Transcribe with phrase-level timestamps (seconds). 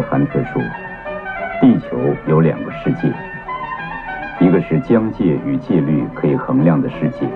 [0.00, 0.62] 的韩特说，
[1.60, 3.12] 地球有两个世界，
[4.40, 7.26] 一个是疆界与戒律可以衡量的世界，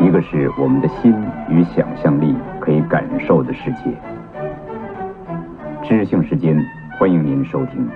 [0.00, 1.12] 一个是我们的心
[1.48, 3.90] 与想象力可以感受的世界。
[5.82, 6.64] 知性时间，
[6.96, 7.88] 欢迎您收听。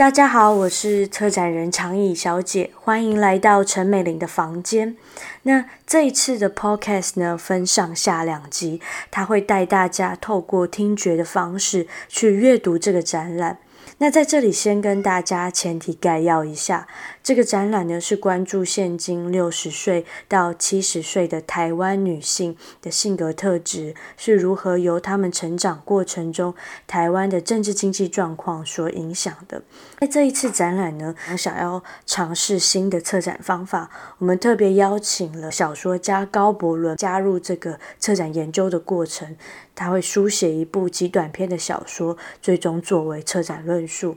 [0.00, 4.96] 大家好，我是策展人长椅小姐，欢迎来到陈美玲的房间。
[5.42, 13.58] 那这一次的 podcast 呢，分上下两集，它会带大家透过听觉的方式去阅读这个展览。
[13.98, 16.88] 那在这里先跟大家前提概要一下，
[17.22, 26.54] 这个展览呢是关注现今六十岁到七十岁的台湾女性的性格特质是如何由她们成长过程中
[26.86, 29.60] 台湾的政治经济状况所影响的。
[30.00, 39.36] 在这一次展览呢，我想要尝试新的策展方法，我们特别邀请了小说家高伯伦加入这个策展研究的过程。
[39.74, 44.16] 他会书写一部极短篇的小说，最终作为策展论述。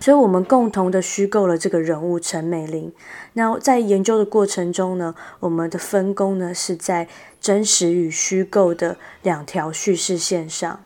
[0.00, 2.90] 所以，我们共同的虚构了这个人物陈美玲。
[3.34, 7.06] 那在研究的过程中呢，我们的分工呢是在
[7.38, 10.80] 真实与虚构的两条叙事线上。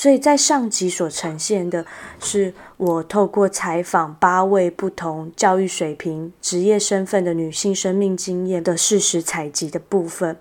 [0.00, 1.84] 所以在上集所呈现的
[2.20, 10.38] 是我透过采访八位不同教育水平、职业身份的女性生命经验的事实采集的部分。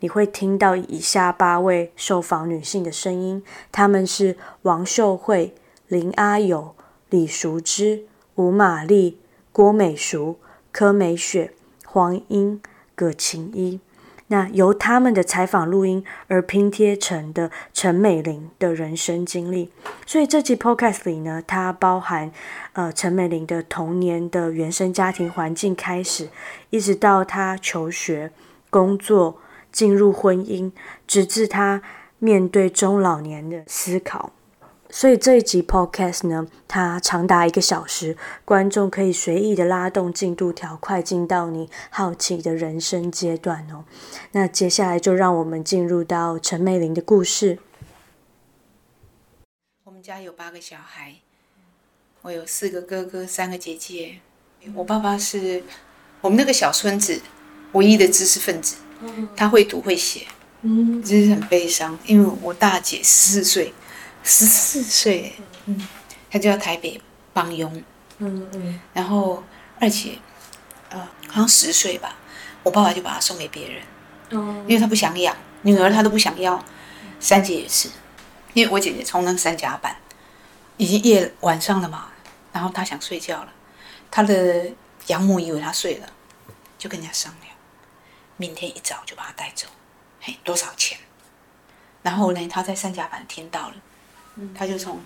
[0.00, 5.54] 你会听到以下八位受访女性的声音，她们是王秀慧、
[5.88, 6.74] 林阿友、
[7.08, 9.16] 李淑芝、吴玛丽、
[9.50, 10.36] 郭美淑、
[10.70, 11.54] 柯美雪、
[11.86, 12.60] 黄英、
[12.94, 13.80] 葛晴依。
[14.30, 19.70] 那由他们的采访录音而拼贴成的陈美玲的人生经历。
[20.04, 22.32] 所以这集 Podcast 里呢，它包含
[22.72, 26.28] 呃陈美玲的童年的原生家庭环境开始，
[26.70, 28.32] 一直到她求学、
[28.68, 29.38] 工作。
[29.72, 30.72] 进入婚姻，
[31.06, 31.80] 直至她
[32.18, 34.32] 面对中老年的思考。
[34.92, 43.84] 所以这一集 Podcast 呢，它长达一个小时，观众可以随意的拉动进度条，快进到你好奇的人生阶段哦。
[44.32, 47.58] 那接下来就让我们进入到陈美玲的故事。
[49.84, 51.16] 我们家有八个小孩，
[52.22, 54.16] 我有四个哥哥，三个姐姐。
[54.74, 55.62] 我爸爸是
[56.20, 57.20] 我们那个小村子
[57.72, 58.76] 唯一的知识分子。
[59.34, 60.26] 他会读会写，
[60.60, 61.98] 嗯，真是很悲伤。
[62.04, 63.72] 因为我大姐十四岁，
[64.22, 65.34] 十四岁，
[65.66, 65.88] 嗯，
[66.30, 67.00] 他就在台北
[67.32, 67.82] 帮佣，
[68.18, 69.42] 嗯嗯，然后
[69.78, 70.18] 二姐，
[70.90, 70.98] 呃，
[71.28, 72.16] 好像十岁吧，
[72.62, 73.82] 我爸爸就把他送给别人，
[74.30, 76.62] 哦，因为他不想养女儿，他都不想要。
[77.22, 77.90] 三姐也是，
[78.54, 79.94] 因为我姐姐从那个三甲板，
[80.78, 82.08] 已经夜晚上了嘛，
[82.50, 83.52] 然后她想睡觉了，
[84.10, 84.70] 她的
[85.08, 86.08] 养母以为她睡了，
[86.78, 87.54] 就跟人家商量。
[88.38, 89.66] 明天一早就把她带走，
[90.22, 90.98] 嘿，多少钱？
[92.02, 93.74] 然后呢，他在三甲板听到了，
[94.54, 95.00] 他就从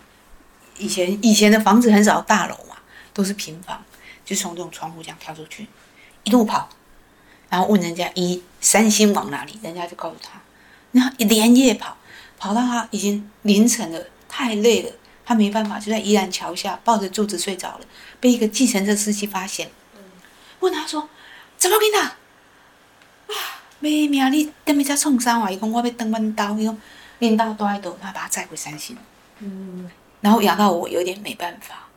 [0.76, 2.76] 以前以前的房子很少大楼嘛，
[3.12, 3.82] 都是平房，
[4.24, 5.66] 就从这种窗户这样跳出去，
[6.24, 6.68] 一路跑，
[7.48, 10.40] 然后问人家一三星往哪里，人家就告诉他，
[10.92, 11.96] 然后一连夜跑，
[12.38, 14.90] 跑到他已经凌晨了，太累了，
[15.24, 17.86] 他没办法，就在宜兰桥下抱着柱子睡着了，
[18.20, 19.70] 被一个计程车司机发现，
[20.60, 21.08] 问他说
[21.56, 22.06] 怎么跟他？
[22.08, 23.34] 啊！
[23.80, 24.32] 没命！
[24.32, 25.50] 你等下再创啥话？
[25.50, 26.78] 伊讲我要登弯刀，伊讲
[27.18, 28.96] 领导都在倒，他把他载回三星。
[29.38, 29.90] 嗯。
[30.20, 31.88] 然后养到我有点没办法。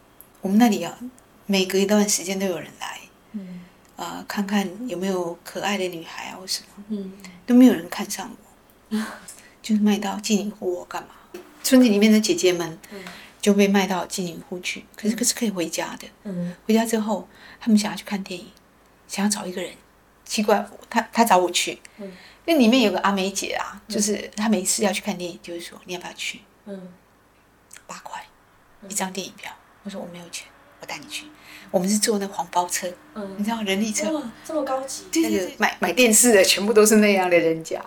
[0.41, 0.97] 我们那里啊，
[1.45, 2.99] 每隔一段时间都有人来。
[3.33, 3.61] 嗯。
[3.95, 6.83] 啊、呃，看看有没有可爱的女孩啊，或什么。
[6.89, 7.13] 嗯。
[7.45, 8.49] 都没有人看上我。
[8.89, 9.05] 嗯。
[9.61, 11.09] 就是卖到妓女户干嘛？
[11.63, 12.79] 村子里面的姐姐们，
[13.41, 14.85] 就被卖到妓女户去。
[14.95, 16.07] 可是可是可以回家的。
[16.23, 16.55] 嗯。
[16.65, 17.27] 回家之后，
[17.59, 18.47] 他们想要去看电影，
[19.07, 19.71] 想要找一个人。
[20.25, 22.11] 奇怪，他他找我去，嗯，
[22.43, 26.41] 那里面有个阿梅姐啊，嗯、就是她每次要去看电影，就是说你要不要去？
[26.65, 26.89] 嗯，
[27.87, 28.23] 八块
[28.87, 29.51] 一张电影票。
[29.83, 30.47] 我说我没有钱，
[30.81, 31.25] 我带你去。
[31.71, 35.05] 我们是坐那黄包车，嗯，你知道人力车，这么高级。
[35.11, 37.83] 对对对，买买电视的全部都是那样的人家。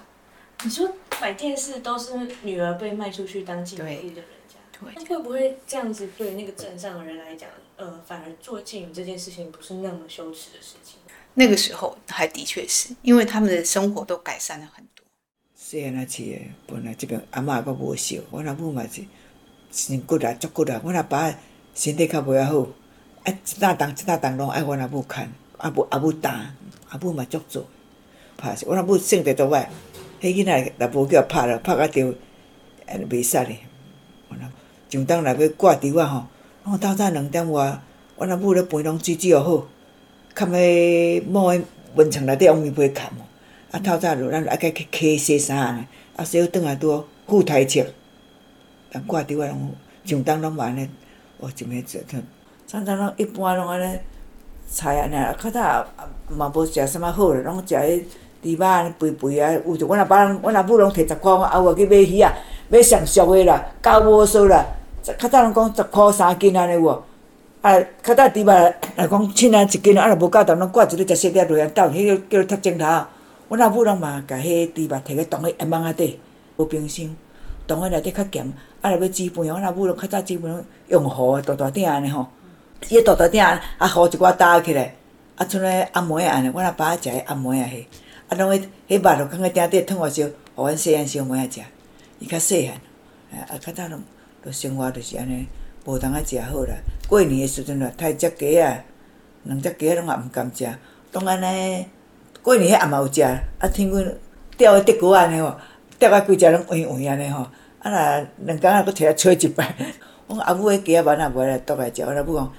[0.62, 0.90] 你说
[1.20, 10.98] 买电视都是女儿被卖出去当妓女的人家，对，那会不会这样子对那个镇上的人来讲，呃，反而做妓女这件事情不是那么羞耻的事情？
[11.34, 15.04] 那个时候还的确是因为他们的生活都改善了很多。
[15.56, 19.02] 是啊，那是的，本来这边阿嬷也无少，我阿母嘛是
[19.70, 21.32] 身骨力足骨力，我阿爸
[21.74, 22.66] 身体较袂好，
[23.24, 26.52] 啊，一大档一大档拢爱我阿母牵，阿母阿母打，
[26.88, 27.66] 阿母嘛足做，
[28.36, 29.66] 拍死我阿母性格都歹，
[30.20, 32.14] 迄囡仔若无叫拍了，拍甲着，
[32.86, 33.58] 安，袂使咧。
[34.28, 34.50] 阮阿
[34.88, 36.06] 上当来要挂掉啊
[36.64, 37.80] 吼，我透早两点外，
[38.16, 39.66] 我阿母咧陪拢煮煮好。
[40.34, 41.60] 看迄某诶
[41.96, 43.22] 温床内底往伊被砍哦，
[43.72, 45.86] 啊透早就咱爱去溪洗衫，
[46.16, 47.84] 啊洗好转来拄好副台车，
[48.90, 49.72] 人挂伫我拢
[50.04, 50.88] 上当拢嘛安尼，
[51.38, 52.00] 哦，真诶做，
[52.66, 53.98] 常常拢一般拢安尼
[54.68, 55.86] 菜安尼，啊，较早
[56.28, 58.04] 也嘛无食啥物好咧，拢食迄
[58.42, 62.32] 猪肉安尼肥肥啊，有着阮阿爸，阮阿母拢摕十箍，我后尾去买鱼啊，
[62.68, 64.64] 买上俗诶啦，高无数啦，
[65.02, 67.02] 较早拢讲十箍三斤安尼有无？
[67.62, 72.86] 啊，较早猪肉来讲凊彩一斤啊，若无够重，拢挂一个食小粒落来斗，迄个叫做踢钟头。
[73.50, 76.18] 阮阿母拢嘛，甲迄猪肉摕去冻喺阎网仔底，
[76.56, 77.14] 无冰箱，
[77.66, 78.52] 冻喺内底较咸。
[78.80, 82.26] 啊，若要煮饭，阮阿母拢较早煮饭拢用壶啊，大大鼎安尼吼。
[82.88, 84.94] 伊个大大鼎啊，壶一寡搭起来，
[85.36, 86.48] 啊，剩咧暗糜安尼。
[86.48, 87.84] 阮阿爸食迄暗糜啊迄，
[88.28, 91.68] 啊，拢迄迄肉着放喺鼎底，烫偌烧，互阮细汉小妹仔食。
[92.20, 92.68] 伊较细
[93.30, 94.00] 汉，啊，较早拢
[94.44, 95.46] 着生活着是安尼。
[95.86, 96.74] 无通啊食好啦，
[97.08, 98.84] 过年诶时阵啦，太只鸡啊，
[99.44, 100.68] 两只鸡拢也毋甘食，
[101.10, 101.86] 当安尼
[102.42, 104.04] 过年迄也嘛有食，啊，天光
[104.58, 105.56] 钓诶竹篙安尼吼，
[105.98, 107.46] 钓啊规只拢黄黄安尼吼，
[107.80, 109.74] 啊若两工仔佫摕来吹一摆，
[110.28, 112.52] 阮阿母迄鸡仔丸也买来倒来食，阮阿母讲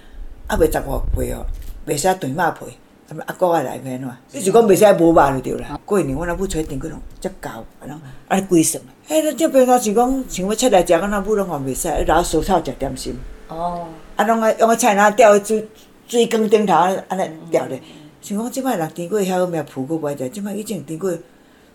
[0.47, 1.45] 啊袂十外岁哦，
[1.85, 2.77] 袂使断肉皮，
[3.07, 4.09] 什物阿哥爱来要安怎？
[4.31, 5.79] 你是讲袂使无肉就对啦。
[5.85, 8.83] 过年阮阿母吹电棍拢遮厚，啊拢安尼规算。
[9.07, 13.17] 迄个这平常是讲想要出来食，阮阿母拢讲袂使，要留蔬菜食点心。
[13.47, 13.87] 哦。
[14.15, 15.67] 啊，拢爱用个菜篮吊水
[16.07, 17.81] 水缸顶头安尼吊咧。
[18.21, 21.17] 想讲即摆人甜粿遐好命，铺佫袂食，即摆以前甜粿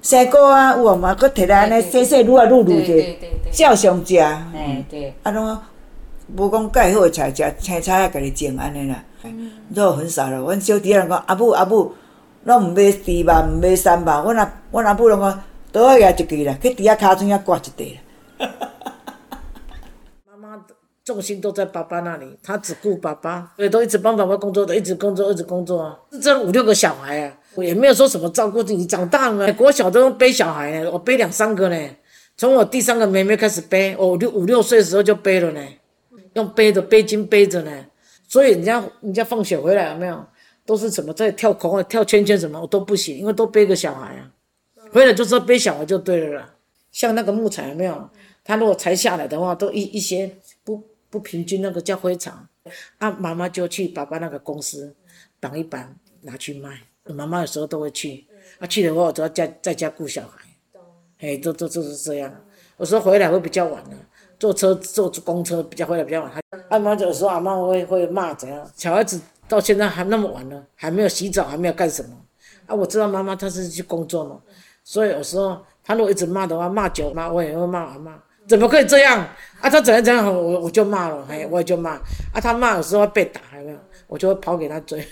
[0.06, 1.12] 生果啊有无嘛？
[1.16, 3.18] 佫摕来安尼洗洗卤啊卤卤者，
[3.50, 4.16] 照常食。
[4.54, 5.12] 嗯，对。
[5.24, 5.58] 啊，拢
[6.36, 9.02] 无讲介好个菜食，青菜啊，家己种安尼啦。
[9.74, 11.92] 肉很少咯，阮小弟仔人讲阿母阿母，
[12.44, 15.42] 拢毋买猪肉，毋买三肉，阮阿阮阿母拢讲。
[15.72, 18.48] 多个也一支啦，去底下卡中也挂一块啦。
[20.30, 20.62] 妈妈
[21.04, 25.98] 重心都在爸爸那里，她只顾爸爸，所以都一直帮爸爸工作的，一直工作，一直工作啊。
[26.22, 28.86] 这五六个小孩啊，我也没有说什么照顾自己。
[28.86, 31.90] 长大了，国小都用背小孩呢，我背两三个呢。
[32.36, 35.60] 从我第三个妹妹开始背，我六五六岁的时候就背了呢，
[36.34, 37.86] 用背的背巾背着呢。
[38.28, 40.24] 所以人家人家放学回来有没有，
[40.66, 44.30] 都是什么在跳空啊、跳圈圈什么，我都不行，因为都背个小孩啊。
[44.92, 46.54] 回来就说背小孩就对了啦，
[46.92, 48.08] 像那个木材有没有？
[48.44, 50.30] 他如果裁下来的话，都一一些
[50.62, 52.32] 不不平均，那个叫灰尘。
[52.98, 54.94] 啊，妈妈就去爸爸那个公司
[55.40, 56.80] 绑一绑拿去卖。
[57.14, 58.26] 妈妈有时候都会去，
[58.58, 60.28] 啊去的话我都要在在家顾小孩。
[61.20, 62.30] 哎，都都都是这样。
[62.78, 63.96] 有时候回来会比较晚了，
[64.38, 66.30] 坐车坐公车比较回来比较晚。
[66.68, 68.70] 阿妈有时候阿妈会会骂怎样？
[68.76, 69.18] 小孩子
[69.48, 72.10] 到现在还那么晚了，还没有洗澡，还没有干什么？
[72.66, 74.38] 啊，我知道妈妈她是去工作嘛。
[74.84, 79.20] 所以有时候她如果一直骂的话，骂久骂我也会骂阿妈，怎么可以这样
[79.62, 79.70] 啊？
[79.70, 81.92] 她怎样怎样，我我就骂了，嘿，我也就骂
[82.34, 82.40] 啊。
[82.42, 83.78] 她骂有时候会被打，有没有？
[84.06, 85.02] 我就会跑给她追。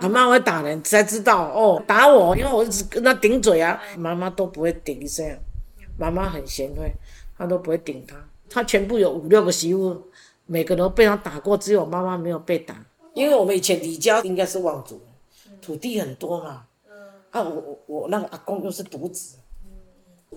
[0.00, 3.78] 阿妈会打人，才知道哦，打我，因为我一直跟他顶嘴啊。
[3.98, 5.24] 妈妈都不会顶一声，
[5.98, 6.90] 妈妈很贤惠，
[7.36, 8.16] 她都不会顶他。
[8.48, 9.96] 他全部有五六个媳妇，
[10.46, 12.74] 每个都被他打过，只有妈妈没有被打。
[13.12, 15.00] 因为我们以前李家应该是望族，
[15.60, 16.64] 土地很多嘛。
[17.30, 19.36] 啊，我我我那个阿公又是独子，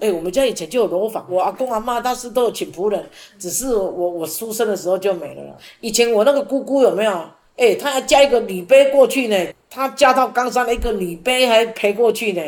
[0.02, 3.04] 哎、我们家以前就有楼房，我阿公阿妈当时都有请仆人，
[3.40, 5.58] 只是我我出生的时候就没了。
[5.80, 7.26] 以前我那个姑姑有没有？
[7.58, 12.42] 哎、欸，她还加一个女杯过去呢，他嫁到冈山的一个女杯还陪过去呢。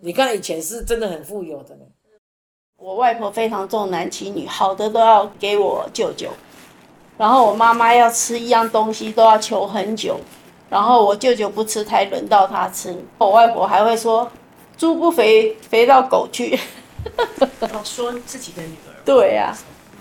[0.00, 1.82] 你看以前是真的很富有的呢。
[2.76, 6.28] 我外婆非常重男轻女，好的都要给我舅舅，
[7.16, 10.18] 然后我妈妈要吃一样东西都要求很久。
[10.70, 12.96] 然后我舅舅不吃，才轮到他吃。
[13.18, 14.28] 我外婆还会说
[14.76, 16.58] ：“猪不肥，肥到狗去。
[17.84, 18.90] ”说自己的女儿。
[19.04, 19.58] 对呀、啊。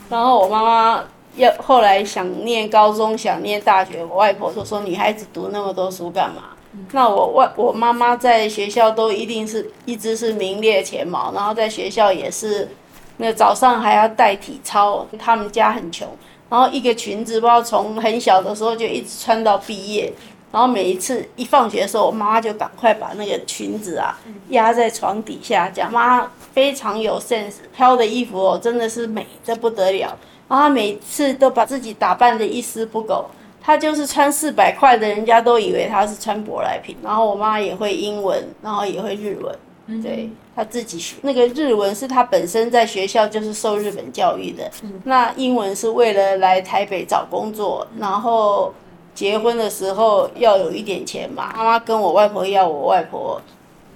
[0.10, 12.70] 然后我妈妈要后来想念高中，想念大学，我外婆就说：“女孩子读那么多书干嘛？”嗯、那我外我妈妈在学校都一定是一直是名列前茅，然后在学校也是，
[13.18, 15.06] 那早上还要带体操。
[15.20, 16.08] 他们家很穷，
[16.50, 20.12] 然后一个裙子不知道从很小的时候就一直穿到毕业。
[20.52, 30.16] 然后每一次一放学的时候，我妈妈就赶快把那个裙子啊压在床底下，讲妈非常有 sense，挑的衣服哦真的是美得不得了。
[30.48, 33.26] 然后她每次都把自己打扮得一丝不苟，
[33.62, 36.96] 他就是穿四百块的，人家都以为他是穿舶来品。
[37.02, 44.70] 然后我妈也会英文，然后也会日文，对，他自己学那个日文是他本身在学校就是受日本教育的，
[45.06, 48.74] 那英文是为了来台北找工作，然后。
[49.16, 53.40] 结婚的时候要有一点钱嘛，妈妈跟我外婆要，我外婆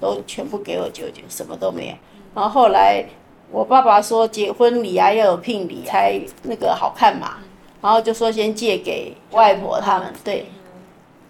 [0.00, 1.94] 都全部给我舅舅，什么都没有。
[2.36, 3.04] 然后后来
[3.50, 7.38] 我爸爸说结婚礼啊要有聘礼才那个好看嘛，
[7.80, 10.46] 然后就说先借给外婆他们，对。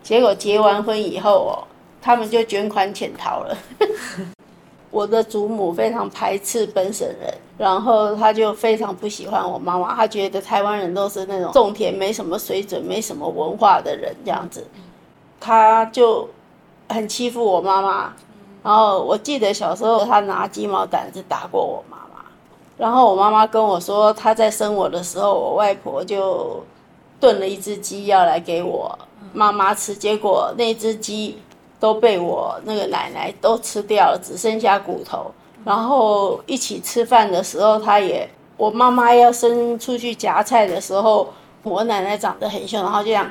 [0.03, 1.53] 结果结完婚以后哦，
[2.01, 3.57] 他们就卷款潜逃了。
[4.91, 14.67] 我的祖母非常排斥本省人，然后他就非常不喜欢我妈妈，他觉得台湾人都是那种种田没什么水准、没什么文化的人这样子，
[15.39, 16.27] 他就
[16.89, 18.15] 很欺负我妈妈。
[18.63, 21.85] 然后我记得小时候他拿鸡毛掸子打过我
[22.78, 26.64] 然后我妈妈跟我说，她在生我的时候，我外婆就
[27.20, 28.99] 炖了一只鸡要来给我
[29.35, 31.38] 妈妈吃，结果那只鸡。
[31.80, 35.30] 都被我那个奶奶都吃掉了，只剩下骨头。
[35.64, 41.28] 然后一起吃饭的时候，她也，我妈妈要伸出去夹菜的时候，
[41.62, 43.30] 我奶奶长得很凶，然后就这样，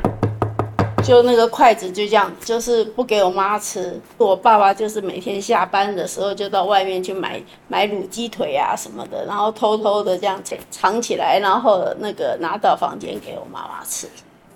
[1.07, 3.97] 就那个筷子就这样，就是不给我妈吃。
[4.17, 10.37] 我爸爸就是每天下班的时候就到外面去买买卤鸡腿啊什么的，然后偷偷的这样
[10.69, 14.05] 藏起来，然后那个拿到房间给我妈妈吃。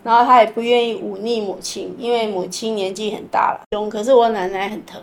[0.04, 5.02] 然后他也不愿意忤逆母亲，因为母亲年纪很大了，可是我奶奶很疼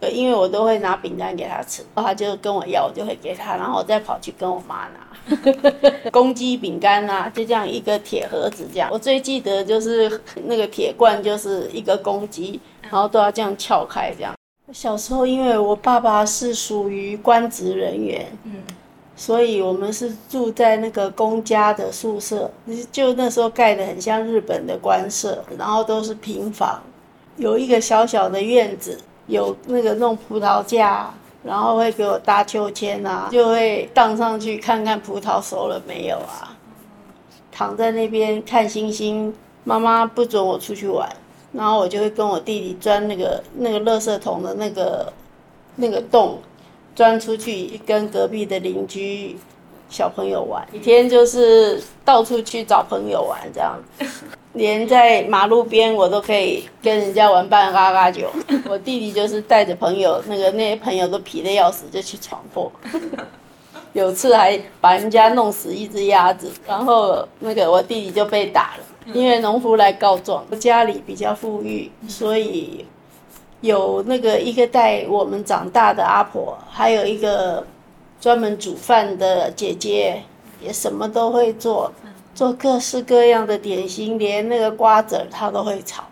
[0.00, 5.07] 我，因为我都会拿饼干给他吃，然后他就跟我要，我就会给他，然后我再跑去跟我妈拿。
[6.10, 8.88] 公鸡饼干啊，就这样一个铁盒子这样。
[8.92, 14.34] 我最记得就是那个铁罐，就是一个公鸡，然后都要这样撬开这样。
[14.72, 18.62] 小时候因为我爸爸是属于官职人员，嗯。
[19.20, 22.48] 所以我们是住在那个公家的宿舍，
[22.92, 26.80] 就那时候盖的很像日本的官舍，然后都是平房，
[27.36, 36.56] 有一个小小的院子，有那个弄葡萄架，然后会给我搭秋千啊，就会荡上去看看葡萄熟了没有啊，
[37.50, 39.34] 躺在那边看星星。
[39.64, 41.08] 妈妈不准我出去玩，
[41.52, 45.12] 然后我就会跟我弟弟钻那个那个垃圾桶的那个
[45.76, 46.38] 那个洞。
[46.96, 49.38] 钻出去跟隔壁的邻居
[49.88, 53.78] 小朋友玩，一天就是到处去找朋友玩，这样，
[54.52, 58.30] 连在马路边我都可以跟人家玩半拉拉酒。
[58.68, 62.70] 我弟弟就是带着朋友，那个那些朋友都皮得要死，就去闯祸。
[63.92, 70.44] 有次还把人家弄死一只鸭子，然后那个我弟弟就被打了，因为农夫来告状。
[70.58, 72.84] 家里比较富裕，所以。
[73.60, 77.66] 有那个一个带我们长大的阿婆，还有一个
[78.20, 80.22] 专门煮饭的姐姐，
[80.62, 81.90] 也什么都会做，
[82.38, 86.04] 做各式各样的点心，连那个瓜子他都会炒，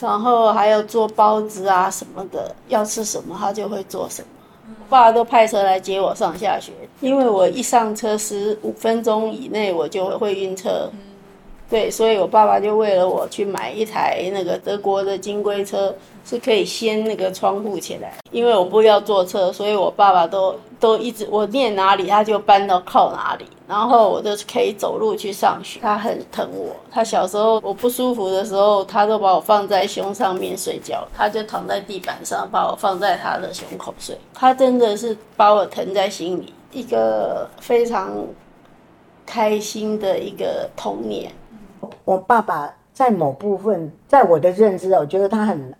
[0.00, 4.28] 然后还有做包子啊什么的，要吃什么他就会做什么。
[4.66, 10.90] 我爸都派车来接我上下学，因为我一上车十五分钟以内我就会晕车。
[11.72, 18.12] 对，所以我爸爸就为了我去买一台那个德国的金龟车，是可以掀那个窗户起来。
[18.30, 25.80] 因为我不要坐车，所以我爸爸都都一直我念哪里，他就搬到靠哪里，然后我就可以走路去上学。
[25.80, 34.14] 他很疼我，他小时候我不舒服的时候，他都把我放在胸上面睡觉，他就躺在地板上，把我放在他的胸口睡。
[34.34, 38.10] 他真的是把我疼在心里，一个非常
[39.24, 41.32] 开心的一个童年。
[42.04, 45.74] 我爸爸在某部分，在我的认知，我觉得他很，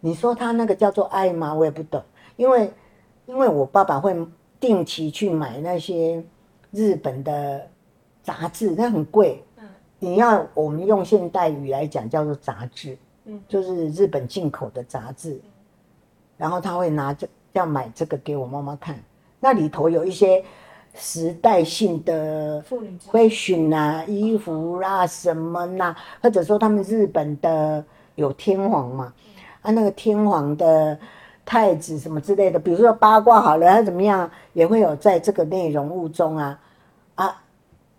[0.00, 1.52] 你说他那个叫做爱吗？
[1.54, 2.02] 我也不懂，
[2.36, 2.72] 因为，
[3.26, 4.14] 因为我爸爸会
[4.60, 6.22] 定期去买那些
[6.70, 7.68] 日本的
[8.22, 9.42] 杂志，那很贵。
[9.98, 12.96] 你要我们用现代语来讲，叫做杂志，
[13.48, 15.40] 就是日本进口的杂志。
[16.36, 18.98] 然后他会拿着要买这个给我妈妈看，
[19.40, 20.44] 那里头有一些。
[20.96, 22.62] 时代性的
[23.10, 27.84] fashion 啊，衣服啦、啊，什么呐、啊，或者说他们日本的
[28.14, 29.12] 有天皇嘛，
[29.62, 30.96] 啊，那个天皇的
[31.44, 36.60] 太子什么之类的，比如说八卦好了，他怎么样也会有在这个内容物中啊，
[37.16, 37.42] 啊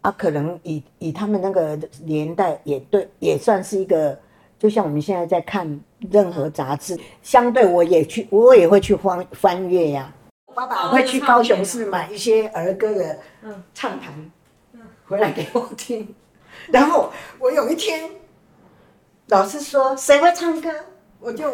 [0.02, 4.18] 啊，可能以以他们那个年代也对，也算是一个，
[4.58, 10.25] 就像我们现在在看任何杂志，相对我也去，我也会去翻翻阅呀、啊。
[10.56, 13.20] 爸爸会去高雄市买一些儿歌的
[13.74, 14.32] 唱盘，
[15.06, 16.16] 回来给我听。
[16.68, 18.10] 然后我有一天，
[19.28, 20.70] 老师说谁会唱歌，
[21.20, 21.54] 我就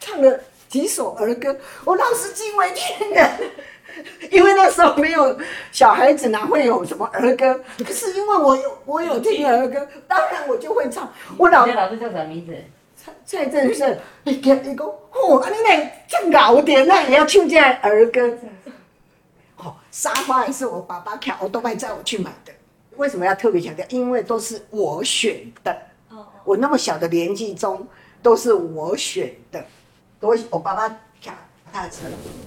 [0.00, 1.56] 唱了几首儿歌。
[1.84, 3.30] 我老师惊为天人，
[4.32, 5.38] 因为那时候没有
[5.70, 7.60] 小孩子哪会有什么儿歌？
[7.78, 11.08] 可是因为我有我有听儿歌，当然我就会唱。
[11.38, 12.52] 我老师叫什么名字？
[13.24, 18.38] 蔡正胜，你讲你讲，哦，啊你那这老点，那也要唱这儿歌。
[19.56, 22.52] 哦，沙发也是我爸爸挑，我都会叫我去买的。
[22.96, 23.84] 为什么要特别强调？
[23.88, 25.76] 因为都是我选的。
[26.44, 27.86] 我那么小的年纪中，
[28.22, 29.64] 都是我选的。
[30.20, 30.88] 我我爸爸
[31.20, 31.34] 挑
[31.72, 32.06] 他的车，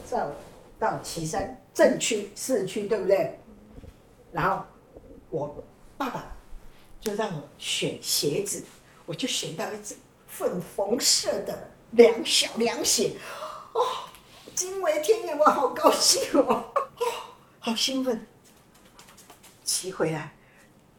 [0.09, 0.27] 到
[0.79, 3.37] 到岐山镇区市区，对不对？
[4.31, 4.63] 然后
[5.29, 5.63] 我
[5.97, 6.25] 爸爸
[7.01, 8.63] 就让我选鞋子，
[9.05, 9.95] 我就选到一只。
[10.29, 13.17] 粉红色的凉小凉鞋，
[13.73, 13.85] 哦，
[14.55, 17.05] 惊为天人，我好高兴哦，哦，
[17.59, 18.25] 好兴奋。
[19.63, 20.35] 骑回来，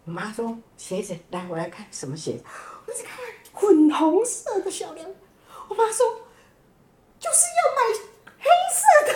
[0.04, 2.40] 我妈说鞋子来，我来看什么鞋。
[2.87, 3.16] 我去看
[3.54, 5.08] 粉红色的小凉，
[5.68, 6.06] 我妈说
[7.18, 7.82] 就是要买
[8.38, 8.44] 黑
[8.75, 9.10] 色的。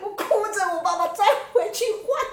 [0.02, 2.25] 我哭着，我爸爸再回去换。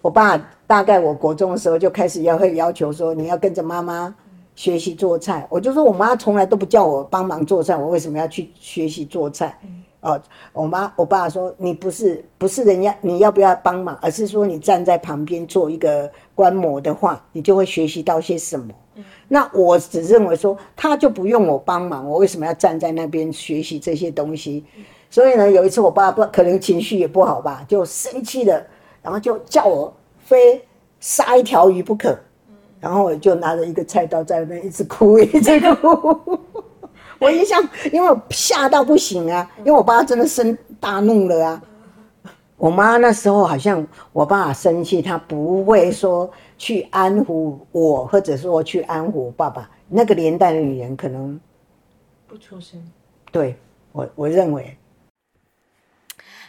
[0.00, 0.36] 我爸
[0.66, 4.14] 大概我国中的时候就开始要会要求说，你要跟着妈妈
[4.54, 5.46] 学习做菜。
[5.50, 9.58] 我就说我妈从来都不叫我帮忙做菜，我为什么要去学习做菜？
[10.00, 10.20] 哦，
[10.52, 18.66] 我妈我爸说，你不是不是人家你要不要帮忙，而是说你站在旁边做一个观摩的话，你就会学习到些什么。
[18.94, 24.64] 嗯、那我只认为说，他就不用我帮忙，我为什么要站在那边学习这些东西？
[24.76, 28.64] 嗯、所以呢，有一次我爸不可能情绪也不好吧，就生气了，
[29.02, 30.62] 然后就叫我非
[31.00, 32.10] 杀一条鱼不可，
[32.48, 36.38] 嗯、然后我就拿着一个菜刀在那边一直哭 一直哭。
[37.20, 37.60] 我印象，
[37.92, 41.62] 因为我吓到不行啊，因为我爸真的生大怒了啊。
[42.56, 49.68] 我妈那时候好像我爸生气，他不会说去安抚我，或者说去安抚我爸爸。
[49.88, 51.38] 那个年代的女人可能
[52.26, 52.80] 不出声。
[53.32, 53.56] 对，
[53.92, 54.76] 我我认为。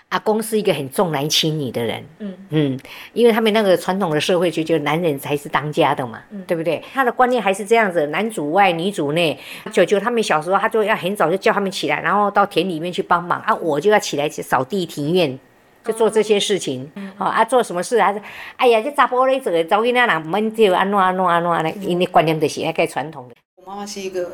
[0.09, 2.79] 阿公是一个很重男轻女的人，嗯嗯，
[3.13, 6.83] 因为他们那个传统的社会就觉得男人才是当家的嘛，嗯、对不对？
[6.91, 9.39] 他的观念还是这样子，男主外女主内。
[9.71, 15.37] 舅舅他们小时候，他就要很早就叫他们起来，然后到田里面去帮忙啊，我就要起来去扫地庭院，
[15.85, 16.91] 就做这些事情。
[17.15, 18.19] 好、哦、啊，做什么事还是，
[18.55, 23.35] 哎呀，这查甫咧做，早囡仔人唔免就安怎安怎安怎咧，因为观念就是那个传统的。
[23.57, 24.31] 我妈妈是一个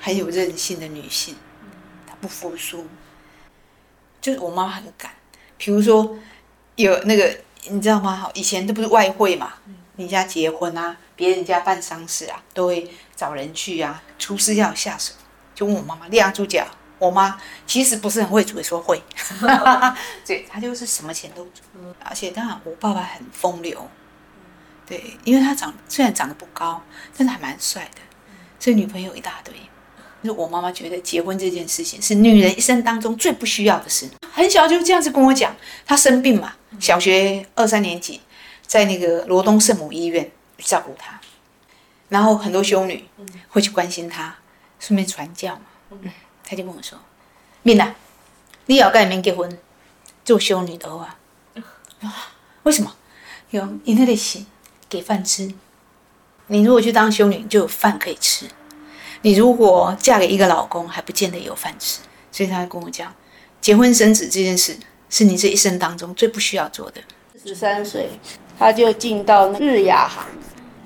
[0.00, 1.34] 很有韧性的女性，
[2.06, 2.86] 她不服输。
[4.24, 5.12] 就是我妈妈很赶，
[5.58, 6.16] 比如说
[6.76, 7.38] 有那个
[7.68, 8.26] 你知道吗？
[8.32, 9.52] 以前都不是外汇嘛，
[9.96, 15.12] 你家结婚啊，别人家办丧事啊，都会找人去啊，厨师要下手，
[15.54, 16.66] 就问我妈妈立下猪脚。
[16.98, 19.02] 我妈其实不是很会煮，说会，
[20.24, 21.60] 对，她就是什么钱都煮，
[22.02, 23.90] 而且当然我爸爸很风流，
[24.86, 26.82] 对，因为他长虽然长得不高，
[27.14, 28.00] 但是还蛮帅的，
[28.58, 29.54] 所以女朋友一大堆。
[30.24, 34.08] 就是我妈妈觉得结婚这件事情是女人一生当中最不需要的事。
[34.32, 38.22] 很小就这样子跟我讲，她生病嘛，小学二三年级，
[38.66, 41.20] 在那个罗东圣母医院照顾她，
[42.08, 43.04] 然后很多修女
[43.50, 44.34] 会去关心她，
[44.80, 45.98] 顺便传教嘛。
[46.42, 46.98] 她就跟我说
[47.62, 47.94] ：“敏娜，
[48.64, 49.58] 你要跟人结婚，
[50.24, 51.18] 做修女的话，
[52.00, 52.32] 啊，
[52.62, 52.90] 为什么？
[53.50, 54.46] 有因为得行
[54.88, 55.52] 给饭吃，
[56.46, 58.46] 你如果去当修女，就有饭可以吃。”
[59.24, 63.10] 你如果嫁给一个老公，还不见得有饭吃，所以他跟我讲，
[63.58, 64.76] 结婚生子这件事
[65.08, 67.00] 是你这一生当中最不需要做的。
[67.42, 68.10] 十三岁，
[68.58, 70.26] 他就进到日亚航，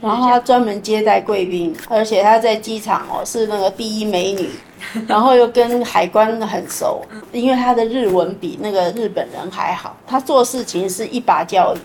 [0.01, 4.49] 然后他专门接待贵宾，而且他在机场哦是那个第一美女，
[5.09, 9.97] 然后又跟海关很熟，因为他的日文比那个日本人还好。
[10.07, 11.79] 他做事情是一把交椅，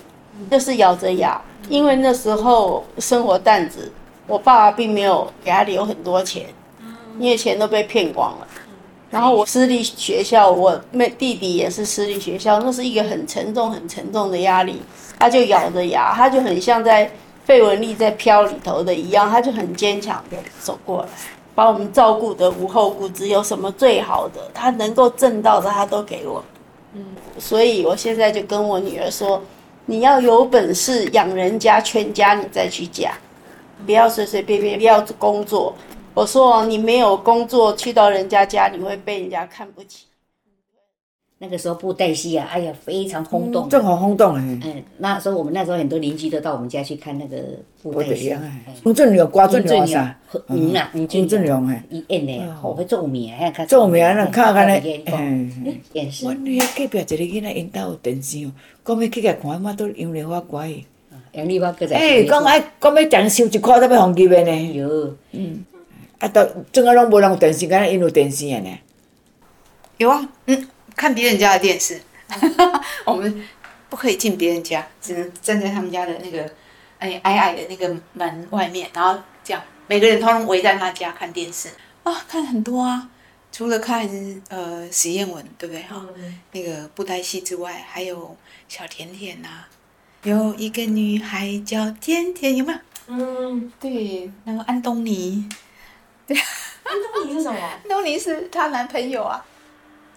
[0.51, 3.91] 就是咬着牙，因为那时候生活担子。
[4.27, 6.45] 我爸爸并没有给他留很多钱，
[7.19, 8.47] 因为钱都被骗光了。
[9.11, 14.81] 然后我私立学校，我妹弟弟也是私立学校，那是一个很沉重、很沉重的压力。
[15.19, 17.09] 他就咬着牙，他就很像在
[17.45, 21.09] 费雯丽在飘里头的一样，他就很坚强的走过来，
[21.53, 23.37] 把我们照顾得无后顾之忧。
[23.37, 26.43] 有什么最好的，他能够挣到的，他都给我。
[26.93, 27.05] 嗯，
[27.37, 29.39] 所以我现在就跟我女儿说，
[29.85, 33.11] 你要有本事养人家全家，你再去嫁。
[33.85, 35.75] 不要随随便便，不要工作。
[36.13, 40.05] 我说你没有工作，去到人家家，你会被人家看不起。
[41.39, 44.41] 那个时候布袋戏啊，哎呀，非常轰动，正好轰动哎。
[44.63, 47.37] 嗯，那时候我们那时候很多邻居都到我们家去看那个
[47.81, 48.33] 布袋戏。
[48.81, 50.17] 洪振良、瓜振良啥？
[50.47, 55.03] 嗯啊，洪振良哎，伊演的好会做面，还看做面，那看看嘞。
[55.91, 56.25] 电视。
[56.25, 58.51] 我女儿隔壁一个囡仔因家有电视哦，
[58.85, 60.73] 讲要去甲看，妈都用莲花乖。
[61.33, 61.97] 杨丽花搁在。
[61.97, 64.73] 哎，讲爱讲要讲收一块都要红级的呢。
[64.73, 65.15] 有。
[65.31, 65.63] 嗯。
[66.19, 68.79] 啊，都怎个拢无人有电视，敢若因有电视的呢。
[69.97, 70.67] 有啊，嗯。
[70.95, 71.99] 看别人家的电视，
[73.03, 73.43] 我们
[73.89, 76.47] 不可以进别人家，只能站在他们家的那个
[76.99, 81.69] 哎矮矮的那个门外面，然后这样每个人通通围在他家看电视
[82.03, 83.09] 啊，看很多啊，
[83.51, 84.07] 除了看
[84.49, 86.05] 呃史艳文对不对哈？
[86.15, 89.67] 嗯、那个布袋戏之外，还有小甜甜呐、啊，
[90.23, 92.79] 有一个女孩叫甜甜，有没有？
[93.07, 95.47] 嗯，对，那个安东尼，
[96.25, 96.37] 对，
[96.83, 97.59] 安东尼是什么？
[97.59, 99.45] 安东尼是她男朋友啊。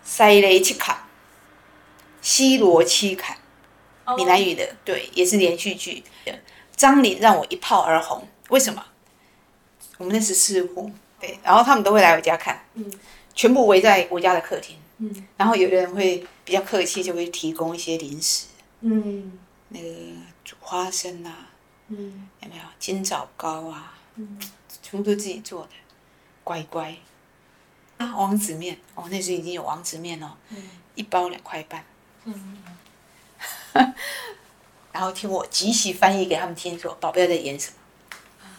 [0.05, 1.09] 塞雷奇卡，
[2.23, 3.37] 西罗奇卡，
[4.17, 6.05] 闽南语的，对，也是连续剧。
[6.77, 8.85] 张琳让我一炮而红，为什么？
[9.99, 12.89] 我们那十四户对，然后他们都会来我家看，嗯，
[13.35, 18.47] 全部围在我家的客厅，嗯，然后有的人会比较客气，就会提供一些零食，
[18.83, 19.33] 嗯，
[19.77, 19.89] 那个
[20.45, 21.49] 煮花生啊，
[21.89, 22.63] 嗯，有没有？
[22.79, 24.39] 金枣糕啊，嗯，
[24.83, 25.71] 全部都自己做的，
[26.43, 26.97] 乖乖，
[27.99, 30.57] 啊，王子面，哦，那时候已经有王子面哦，嗯，
[30.95, 31.85] 一包两块半，
[32.25, 32.59] 嗯，
[34.93, 37.77] 然后听我即席翻译给他们听，说宝贝在演什么。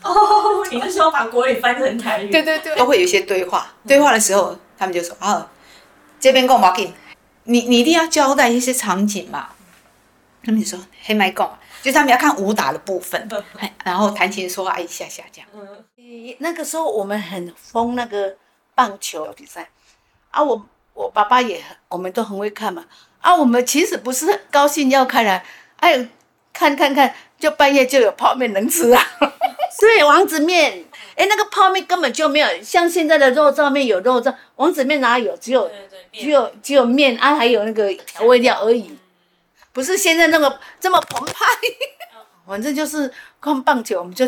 [0.04, 3.74] 哦，你是说把国语翻成台语，对对对，都会有一些对话。
[3.88, 5.50] 对话的时候，他们就说：“啊，
[6.20, 6.94] 这边讲不紧，
[7.46, 9.50] 你你一定要交代一些场景嘛。”
[10.48, 13.28] 他们就说：“黑麦讲，就是他们要看武打的部分，
[13.84, 15.86] 然后谈情说爱一下下这样。”嗯，
[16.40, 18.34] 那个时候我们很疯那个
[18.74, 19.68] 棒球比赛
[20.32, 22.86] 啊，我我爸爸也，我们都很会看嘛。
[23.20, 25.44] 啊，我们其实不是高兴要看啊，
[25.82, 26.08] 哎，
[26.54, 29.04] 看看看，就半夜就有泡面能吃啊。
[29.78, 30.86] 对，王子面，
[31.18, 35.36] 哎，那个泡面根本就没有像现在的肉燥面有肉燥，王子面哪有？
[35.36, 35.70] 只有
[36.14, 38.98] 只有只有面啊，还有那个调味料而已，
[39.78, 41.46] 不是现在那个这么澎湃。
[42.48, 44.26] 反正就是看棒球，我们就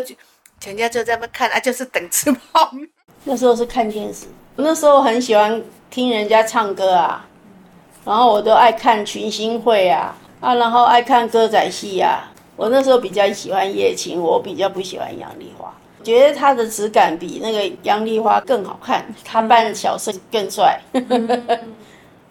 [0.60, 2.88] 全家就在那看啊，就是等吃泡面。
[3.24, 5.60] 那时候是看电视，那时候很喜欢
[5.90, 7.26] 听人家唱歌啊，
[8.04, 12.30] 然后我都爱看群星会啊，啊，然后爱看歌仔戏啊。
[12.54, 20.80] 我那时候比较喜欢叶青，我比较不喜欢杨丽花，觉得她的质感比那个杨丽花更好看，她扮小生更帅。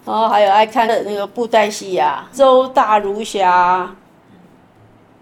[0.09, 3.95] 然后还有爱看的那个布袋戏啊，周大儒侠，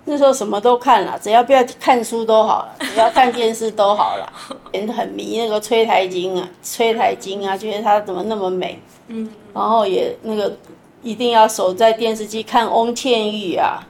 [0.06, 4.32] 那时候什么都看了，只要不要看书都好了， 只要看电视都好了。
[4.72, 8.80] 人很迷那个崔台金啊，崔台金啊，觉得她怎么那么美。
[9.10, 10.56] 嗯，然后也那个
[11.04, 13.86] 一定要守在电视机看翁倩玉啊。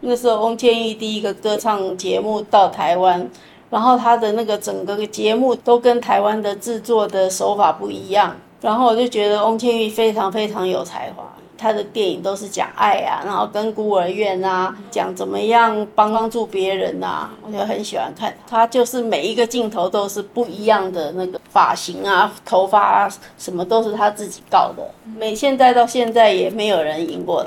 [0.00, 3.28] 那时候翁倩玉第一个歌唱节目到台湾，
[3.68, 11.24] 然后他的那个整个节目都跟台湾的制作的手法不一样，然后我就觉得翁倩玉非常非常有才华，
[11.56, 18.34] 他的电影都是讲爱啊，然后跟孤儿院啊，讲怎么样帮帮助别人啊，我就很喜欢看。
[18.48, 24.82] 他，就是每一个镜头都是不一样的那个发型啊，头发啊，什么都是他自己搞的，
[25.16, 27.44] 每现在到现在也没有人赢过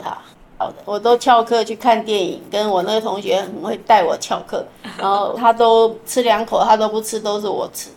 [0.67, 0.74] 他。
[0.86, 4.65] 我都翘课去看电影，跟我那个同学很会带我翘课，
[4.97, 7.89] 然后他都吃两口，他都不吃，都是我吃。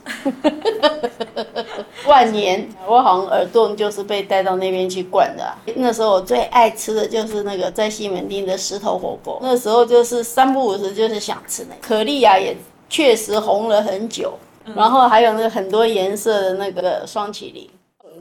[2.07, 5.57] 万年，我好像耳洞就是被带到那边去灌的啊。
[5.77, 11.81] 那时候我最爱吃的就是那个在西门町的石头火锅，那时候就是三不五时就是想吃那个。
[11.81, 12.57] 可丽亚也
[12.89, 14.35] 确实红了很久，
[14.77, 17.69] 然后还有那个很多颜色的那个双麒麟。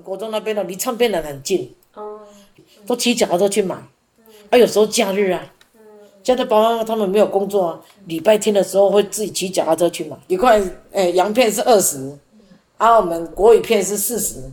[0.04, 1.74] 国中那边的离唱片的很近，
[2.86, 3.76] 都骑脚踏车去买。
[4.54, 5.44] 还、啊、有时候假日啊，
[6.22, 10.16] 假日爸爸妈妈他们没有工作啊，礼拜天的时候会自己骑脚踏车去买。
[10.28, 10.62] 一块，
[10.92, 12.16] 哎，洋片是二十，
[12.78, 14.44] 啊，我们国语片是四十，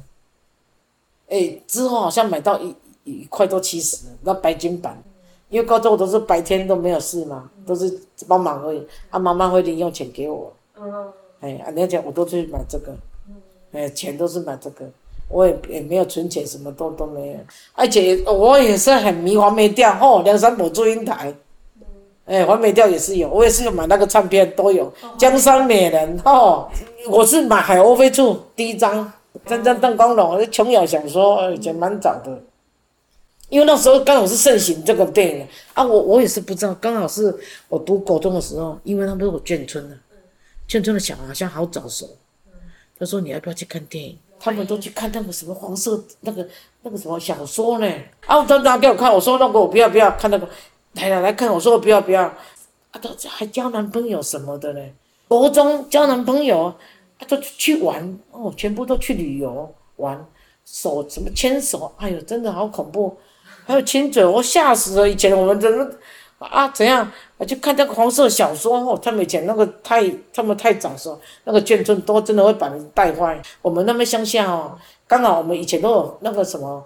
[1.28, 5.02] 哎，之后好像买到一一块多七十，那白金版，
[5.50, 10.50] 因为高中我都是白天都没有事嘛，都是帮忙而已，啊，妈妈会零用钱给我，
[11.40, 12.96] 哎，啊，那钱我都去买这个，
[13.72, 14.90] 哎，钱都是买这个。
[15.31, 17.29] 我也也没有存钱，什么都都没。
[17.29, 17.38] 有，
[17.75, 21.33] 而且我也是很迷黄梅调哦，梁山伯祝英台，
[22.27, 26.69] 哎，黄梅调也是有，我也是有买那个唱片都有，江山美人哦，
[27.09, 29.12] 我是买海鸥飞处第一张，
[29.47, 32.43] 真正邓光荣，琼瑶小说，以前蛮早的，
[33.49, 37.33] 因为那时候刚好是盛行这个电影啊，我我也是不知道，刚好是
[37.69, 39.97] 我读高中的时候，因为他们都有眷村的，
[40.69, 42.09] 眷村的小孩好像好早熟，
[42.99, 44.19] 他说你要不要去看电影？
[44.40, 46.48] 他们都去看那个什么黄色那个
[46.83, 47.87] 那个什么小说呢？
[48.26, 50.48] 啊，他拿给我看，我说那个我不要不要看那个，
[50.94, 54.81] 来来来看，我说我不要不要，啊，都还交男朋友什么的呢？
[55.29, 60.26] 国中交男朋友，啊，都去玩哦，全部都去旅游玩，
[60.64, 63.16] 手什么牵手，哎呦，真的好恐怖，
[63.66, 65.09] 还有亲嘴，我吓死了。
[65.09, 65.87] 以前我们怎么
[66.38, 67.12] 啊怎样？
[67.40, 73.40] 我就看那个黄色小说哦，他们以前那个太，他们太早说，那个眷村都真的会把人带坏。
[73.62, 74.76] 我们那边乡下哦，
[75.09, 76.85] 刚好我们以前都有那个什么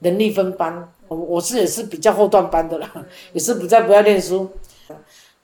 [0.00, 2.90] 能力分班，我我是也是比较后段班的啦，
[3.32, 4.48] 也是不再不要念书，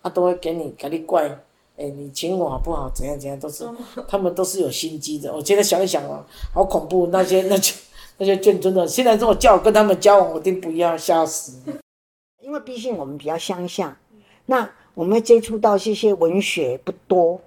[0.03, 1.29] 他都会给你给你怪，
[1.77, 2.91] 哎，你请我好不好？
[2.93, 3.65] 怎样怎样都是，
[4.09, 5.33] 他们都是有心机的。
[5.33, 7.73] 我现在想一想哦，好恐怖，那些 那些
[8.19, 11.53] 那些眷村的，现在如果叫我跟他们交往，我一定不要，吓死。
[12.43, 13.97] 因为毕竟我们比较乡下。
[14.51, 17.41] 那我们接触到这些文学不多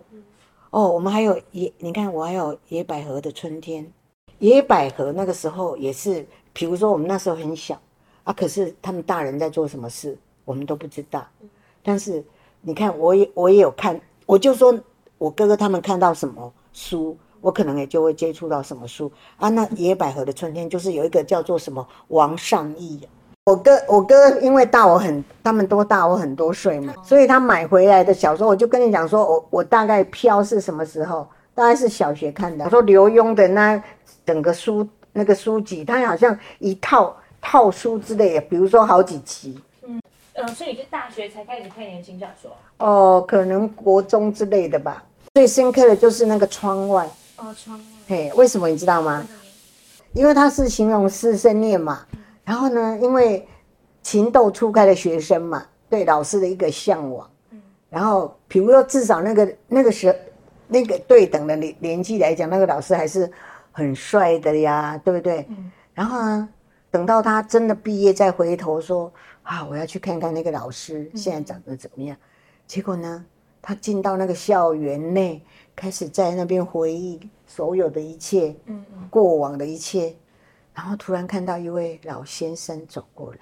[0.69, 3.85] 哦，我们还有野，你看我还有野百合的春天，
[4.39, 7.77] 野百合那个时候也是，比如说我们那时候很小
[8.23, 11.27] 啊，可是他们大人在做什么事，我们都不知道。
[11.83, 12.23] 但是
[12.61, 14.73] 你看，我也我也有看，我就说
[15.17, 19.49] 我哥哥他们看到什么书，我可能也就会接触到什么书啊。
[19.49, 23.01] 那野百合的春天就是有一个叫做什么王尚义，
[23.45, 31.27] 我哥我哥因为大我很，他们都大我很多岁嘛，所以他买回来的小说，我就跟你讲说，我我大概飘是什么时候？
[31.53, 32.63] 大概是小学看的。
[32.63, 33.81] 我说刘墉的那
[34.25, 39.61] 整个书那个书籍，他好像一套套书之类的，比如说好几期。
[39.85, 40.01] 嗯
[40.35, 42.49] 嗯，所以你是大学才开始看言情小说？
[42.77, 45.03] 哦，可能国中之类的吧。
[45.33, 47.05] 最深刻的就是那个窗外。
[47.35, 47.83] 哦，窗外。
[48.07, 49.27] 嘿，为什么你知道吗？
[50.13, 52.05] 因为他是形容师生恋嘛。
[52.43, 53.47] 然后呢，因为
[54.01, 57.29] 情窦初开的学生嘛，对老师的一个向往。
[57.89, 60.17] 然后，比如说至少那个那个时候，
[60.67, 63.31] 那个对等的年年纪来讲，那个老师还是
[63.71, 65.47] 很帅的呀，对不对？
[65.93, 66.49] 然后呢，
[66.89, 69.11] 等到他真的毕业，再回头说
[69.43, 72.17] 啊，我要去看看那个老师现在长得怎么样。
[72.65, 73.25] 结果呢，
[73.61, 75.41] 他进到那个校园内。
[75.75, 80.15] 开始在那边回忆所有的一切，嗯，过往的一切，
[80.73, 83.39] 然后突然看到一位老先生走过来，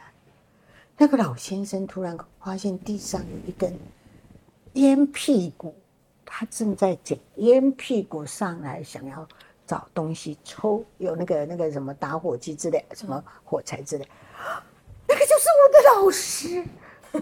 [0.98, 3.78] 那个老先生突然发现地上有一根
[4.74, 5.76] 烟屁股，
[6.26, 9.28] 他正在捡烟屁股上来，想要
[9.66, 14.08] 找东西抽，有那个那个什么打火机之类，什么火柴之类，
[15.08, 16.64] 那个就是我的老师，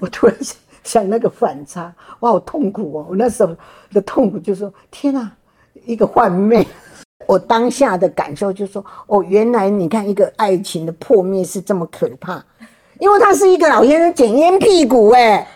[0.02, 0.58] 我突然想。
[0.82, 3.06] 想那个反差，我好痛苦哦！
[3.10, 3.56] 我那时候
[3.92, 5.30] 的痛苦就是说，天哪，
[5.86, 6.66] 一个幻灭。
[7.30, 12.44] 我当下的感受就是说，哦，原来你看一个爱情的破灭是这么可怕，
[12.98, 15.48] 因为他是一个老先生捡烟屁股，哎，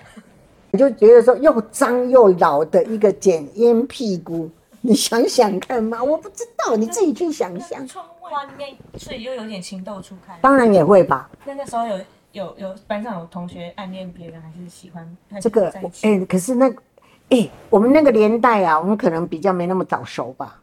[0.69, 4.47] 你就觉得说又脏又老的一个捡烟屁股，
[4.81, 7.87] 你想想看嘛，我不知道，你自己去想想。
[7.87, 10.37] 窗外面，所以又有点情窦初开。
[10.43, 11.27] 当然也会吧。
[11.43, 11.97] 那那时候有。
[12.33, 15.07] 有有班上有同学暗恋别人，还是喜欢
[15.39, 15.69] 这个？
[16.01, 16.81] 哎、欸，可是那个，
[17.29, 20.59] 哎、欸，我们那个年代啊，我们可能比较没那么早熟吧，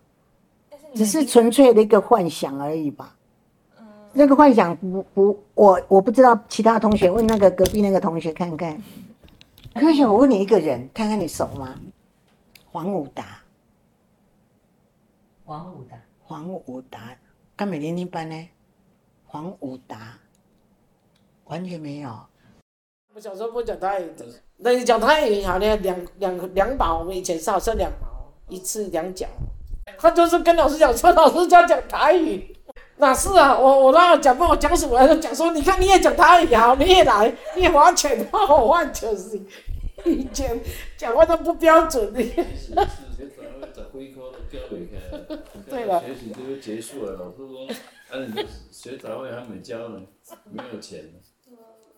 [0.94, 3.16] 只是纯粹的一个幻想而已吧。
[3.78, 8.80] 嗯，那个幻想不不，我我不知道其他同学，问那个隔壁那个同学看看。
[9.74, 11.78] 可是我问你一个人，看看你熟吗？
[12.72, 13.40] 黄武达。
[15.44, 15.96] 黄武达。
[16.22, 17.16] 黄武达，
[17.56, 18.48] 跟美年龄班呢？
[19.26, 20.18] 黄武达。
[21.44, 22.10] 完全没有。
[23.12, 24.08] 我小时候不讲泰语，
[24.56, 25.76] 那你讲泰语好呢？
[25.78, 29.26] 两两两把，我们以前是好像两毛，一次两角。
[30.00, 32.56] 他就是跟老师讲说，老师教讲台语，
[32.96, 33.58] 哪是啊？
[33.58, 35.14] 我我那讲不我讲什么他？
[35.16, 39.38] 讲说你看你也讲台语好，你也来，你也花钱，我换就是，
[40.04, 40.58] 以前
[40.96, 42.22] 讲话都不标准的。
[45.68, 46.00] 对了。
[46.00, 47.68] 学习就结束了，老师说，
[48.10, 50.00] 那你学杂会还没交呢，
[50.50, 51.04] 没有钱。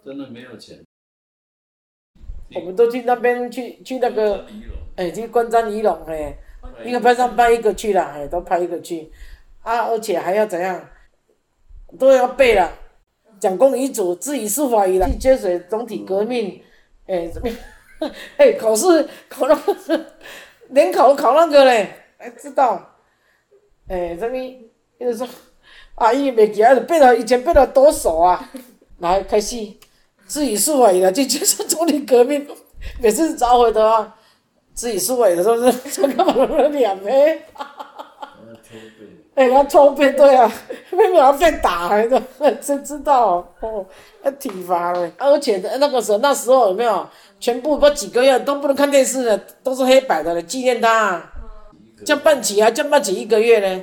[0.04, 0.84] 真的没有钱。
[2.54, 4.44] 我们都去那边去去那个，
[4.96, 6.36] 哎，去观瞻仪容哎，
[6.84, 9.10] 一个班上派一个去了，哎，都派一个去，
[9.62, 10.88] 啊，而且还要怎样，
[11.98, 12.72] 都要背了，
[13.40, 16.62] 讲公遗嘱、治以司法以来，接随总体革命，
[17.06, 17.56] 哎，怎么样？
[18.36, 20.06] 哎，考试考那个，
[20.70, 22.96] 联考考那个嘞，还知道，
[23.88, 24.58] 哎，这边
[24.98, 25.28] 就是说，
[25.96, 28.50] 阿姨没记，背了以前背了多少啊，
[28.98, 29.56] 来开始。
[30.24, 32.48] 自己释怀了，就就是总体革命，
[33.02, 34.16] 每次召回的话，
[34.74, 37.10] 自己释怀的是不是这干嘛那么脸呢？
[39.34, 40.50] 哎，他抽背对啊，
[40.90, 42.20] 为什么要被打来着？
[42.60, 43.86] 谁知道哦？
[44.22, 47.06] 要体罚了，而且那个时候那时候有没有
[47.40, 51.22] 全部不几个月都不能看电视的，都是黑白的了，纪念他，
[52.04, 53.82] 降半旗啊降半旗一个月呢。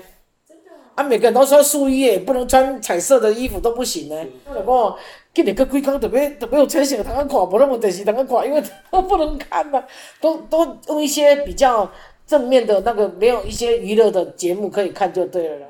[0.96, 4.16] 啊，每个人都说素衣不能穿彩色的衣服都不行呢。
[4.54, 4.96] 老公。
[5.40, 9.82] 今年个龟缸特别特别有特色，他们看不那么电视，他们看，因为都不能看嘛，
[10.20, 11.90] 都都用一些比较
[12.28, 15.68] 正面的那个，没有一些娱乐的节目可以看就对了啦。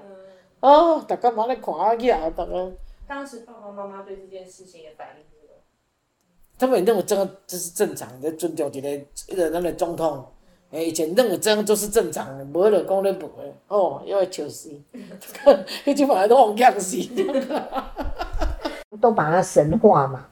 [0.62, 2.52] 嗯、哦，大家嘛来看啊，去啊，大家。
[3.08, 5.62] 当时爸爸妈妈对这件事情的反应是什么？
[6.58, 8.90] 他们认为这个这是正常的，尊重一个
[9.28, 10.26] 一个咱的总统。
[10.72, 13.54] 诶，以前认为这样就是正常的，无就讲咧无诶。
[13.68, 14.72] 哦，又要笑死，
[15.86, 16.98] 迄句话都往样死。
[18.98, 20.26] 都把它神化嘛，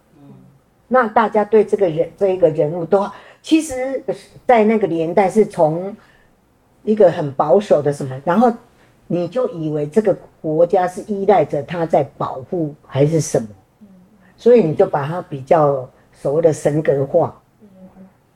[0.87, 3.07] 那大家对这个人这一个人物都，
[3.41, 4.03] 其实，
[4.47, 5.95] 在那个年代是从
[6.83, 8.51] 一个很保守的什么，然后
[9.05, 13.47] 你就以为这个国家是依赖着他在保护还是什么，
[14.35, 17.39] 所以你就把他比较所谓的神格化，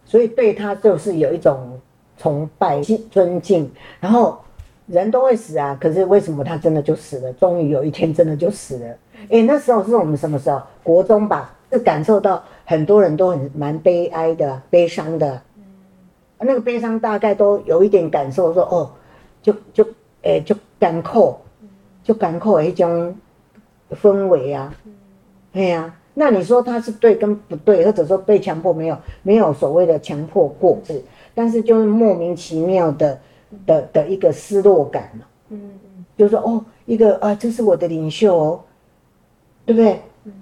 [0.06, 1.80] 所以对他就是有一种
[2.16, 2.80] 崇拜、
[3.10, 4.40] 尊敬，然后
[4.86, 7.34] 人都会死啊，可是为什么他真的就死了？
[7.34, 8.98] 终于有一天真的就死了。
[9.24, 10.62] 哎、欸，那时候是我们什么时候？
[10.84, 15.42] 国中吧，就感受到很多人都很蛮悲哀的、悲伤的。
[15.58, 15.64] 嗯，
[16.40, 18.92] 那个悲伤大概都有一点感受说，说哦，
[19.42, 19.88] 就就
[20.24, 21.36] 诶，就艰苦，
[22.04, 23.16] 就艰苦的一种
[23.92, 24.74] 氛围啊，
[25.54, 25.98] 对呀、啊。
[26.14, 31.02] 那你说他是对跟不对，或者说被强迫没有没有所谓的强迫过，是，
[31.34, 33.18] 但是就是莫名其妙的
[33.66, 38.60] 的的一个失落感嘛，嗯嗯，就是说哦，一个啊，这是我的领袖哦，
[39.72, 40.02] 对不对？
[40.26, 40.34] 嗯，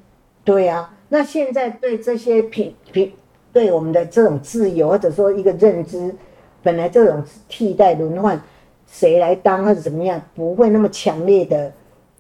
[0.44, 0.94] 对呀、啊。
[1.10, 3.14] 那现在对这些品品，
[3.54, 6.16] 对我们的这种自由或者说一个认知，
[6.64, 8.42] 本来这种替代轮换，
[8.88, 11.72] 谁来当或者怎么样，不会那么强烈的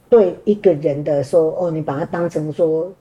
[0.09, 2.93] 对一个人的说哦，你把它当成说。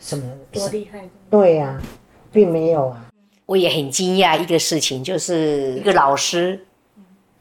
[0.00, 1.08] 什么多厉害？
[1.28, 1.82] 对呀、啊，
[2.30, 3.04] 并没有啊。
[3.46, 6.60] 我也很惊讶一个事情，就是一个老师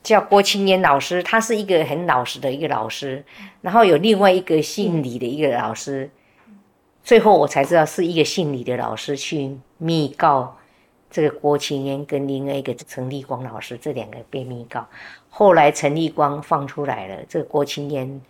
[0.08, 3.26] 叫郭青烟老师，他是一个很老实的一个老师。
[3.60, 6.10] 然后有另外一个姓李的一个老师，
[7.04, 10.56] 最后我才知道是一个姓李的老师去密告
[11.12, 14.88] 这个郭青烟跟另外一个陈立光老师，这两个被密告。
[15.30, 18.22] 后来陈立光放出来了，这个郭青烟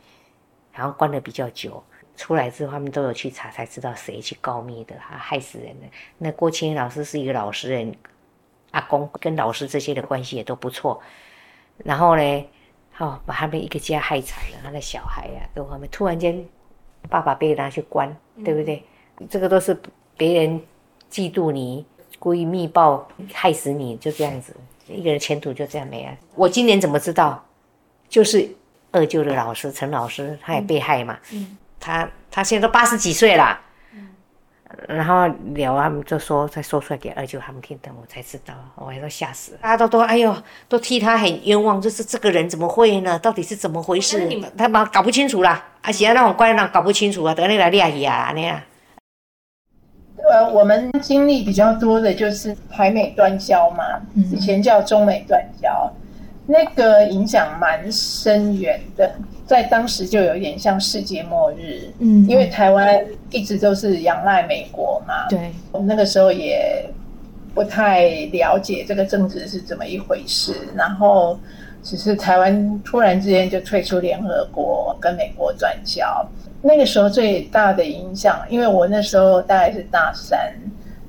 [0.71, 1.83] 好像关的比较久。
[2.15, 5.85] 出来之后，他们都有去查，才知道谁去告密的，他害死人的。
[6.17, 7.93] 那郭青老师是一个老实人，
[8.71, 10.99] 阿公跟老师这些的关系也都不错。
[11.83, 12.45] 然后呢，
[12.97, 16.43] 哦，把他们一个家害惨了，他的小孩呀、啊，跟他们突然间，
[17.09, 18.83] 爸爸被拿去关，对不对？
[19.19, 19.79] 嗯、这个都是
[20.15, 20.61] 别人
[21.11, 21.85] 嫉妒你，
[22.19, 24.55] 故意密报害死你，就这样子，
[24.87, 26.17] 一个人前途就这样没了。
[26.35, 27.43] 我今年怎么知道？
[28.09, 28.49] 就是
[28.91, 31.19] 二舅的老师陈老师，他也被害嘛。
[31.31, 33.63] 嗯嗯他他现在都八十几岁了，嗯，
[34.88, 39.60] 然后聊他们就说再说出来给二舅他们听，等我才知道，我还都吓死了。
[39.62, 40.36] 大家都都哎呦，
[40.67, 43.17] 都替他很冤枉，就是这个人怎么会呢？
[43.19, 44.30] 到底是怎么回事？
[44.58, 48.62] 他妈搞不清楚啦，而且那种官让搞不清楚啊，等你来练习啊那样。
[50.30, 53.84] 呃，我们经历比较多的就是台美断交嘛，
[54.15, 55.91] 以前叫中美断交。
[56.49, 59.15] 那个影响蛮深远的，
[59.47, 66.86] 在当时就有点像世界末日，嗯，因为台湾一直都是仰赖美国嘛，对，我们那个时候也
[67.55, 71.39] 不太了解这个政治是怎么一回事，然后
[71.81, 76.27] 只是台湾突然之间就退出联合国，跟美国转交，
[76.62, 80.53] 那个时候最大的影响，因为我那时候大概是大三。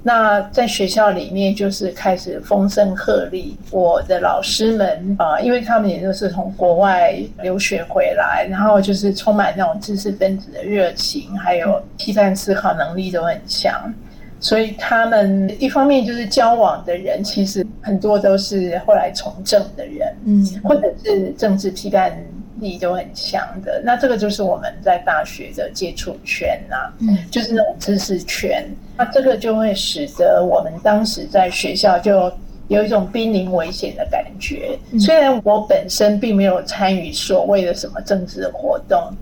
[0.08, 13.92] 那在学校里面就是开始风声鹤唳，我的老师们啊、呃，因为他们也都是从国外留学回来，然后就是充满那种知识分子的热情，还有批判思考能力都很强，
[14.40, 22.18] 所以他们一方面就是交往的人，其实很多都是后来从政的人，嗯，或者是政治批判。
[22.60, 28.64] 力都很强的，那这个就是我们在大学的接触圈呐、啊，嗯，就是那种知识圈，
[28.96, 32.32] 那这个就会使得我们当时在学校就
[32.68, 34.78] 有一种濒临危险的感觉。
[34.92, 39.12] 嗯、虽然我本身并没有参与所谓的什么政治活动，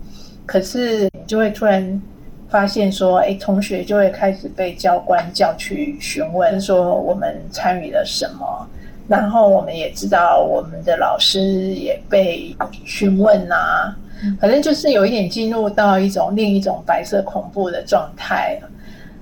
[0.45, 2.01] 可是你就会突然
[2.49, 8.67] 发现说，哎，同学就会开始被教官叫去询问，说我们参与了什么。
[9.07, 13.95] 然后我们也知道，我们的老师也被询问啊，
[14.37, 18.59] 反正就是有一点进入到一种另一种白色恐怖的状态，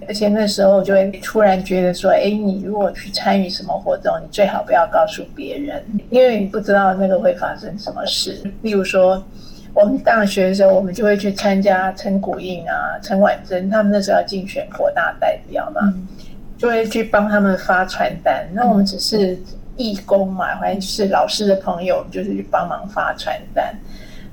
[0.08, 8.42] 而且那时候就会突然觉得说，哎，你如果去参与什么活动，你最好不要告诉别人，因为你不知道那个会发生什么事。
[8.64, 9.24] 例如说，
[9.72, 15.94] 我们大学的时候，我们就会去参加陈古印啊、陈婉珍他们那时候要竞选国大代表嘛，
[16.58, 18.48] 就会去帮他们发传单。
[18.52, 19.38] 那我们只是。
[19.78, 23.76] 义工嘛，反正是老师的朋友，就是去帮忙发传单。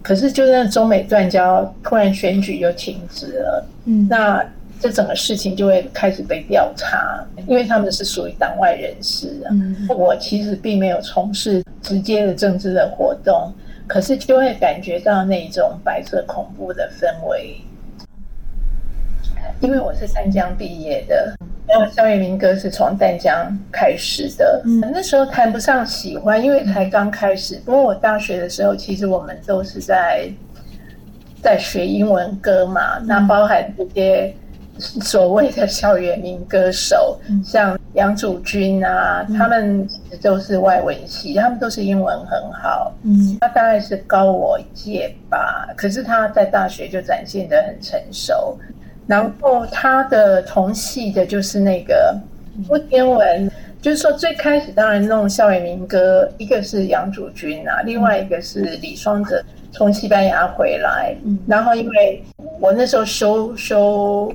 [0.03, 3.67] 可是，就在中美断交，突然选举就停止了。
[3.85, 4.45] 嗯，那
[4.81, 9.51] 这整个事情就会开始被调查，因为他们是属于党外人士啊。
[9.53, 13.53] 嗯，我其实并没有从事直接的政治的活动，
[13.87, 17.61] 可是就会感觉到那种白色恐怖的氛围。
[19.61, 21.37] 因为我是三江毕业的。
[21.95, 27.61] 校园民歌是从淡江开始的，嗯，那时候谈不上喜欢，因为才刚开始。
[27.65, 30.29] 不过我大学的时候，其实我们都是在
[31.43, 34.35] 在学英文歌嘛，那包含这些
[34.79, 39.87] 所谓的校园民歌手，像杨祖君啊，他们
[40.23, 48.59] 都是外文系，他们都是英文很好，嗯，他大概是高我一届吧，可是他在大学就展现的很成熟。
[49.07, 52.15] 然后他的同系的就是那个
[52.69, 53.51] 郭天文，
[53.81, 59.43] 就是说最开始当然弄校园民歌，一个是杨祖君啊，另外一个是李双泽
[59.73, 61.15] 从西班牙回来，
[61.47, 62.23] 然后因为
[62.61, 64.33] 我那时候修修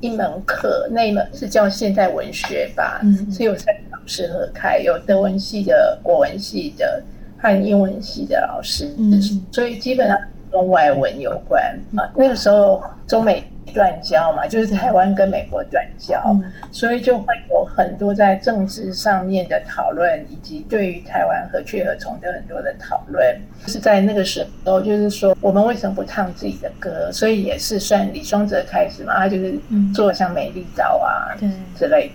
[0.00, 3.00] 一门课，那一门是叫现代文学吧，
[3.32, 7.02] 是有三个老师合开，有德文系的、国文系的，
[7.38, 9.18] 和英文系的老师，嗯，
[9.50, 10.18] 所以基本上
[10.50, 11.62] 跟外文有关。
[11.96, 12.04] 啊。
[12.14, 13.42] 那个时候中美
[13.72, 23.40] 断交嘛，就是台湾跟美国断交，嗯，所以就会有很多在政治上面的讨论，以及对于台湾何去何从的很多的讨论。
[23.66, 27.10] 是在那个时候，就是说我们为什么不唱自己的歌？
[27.10, 29.58] 所以也是算李双泽开始嘛，他就是
[29.94, 32.10] 做像美丽岛啊，对之类。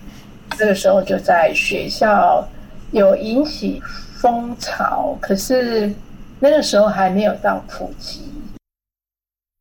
[0.58, 2.48] 这个时候就在学校
[2.92, 3.82] 有引起
[4.16, 5.92] 风潮，可是
[6.40, 8.22] 那个时候还没有到普及。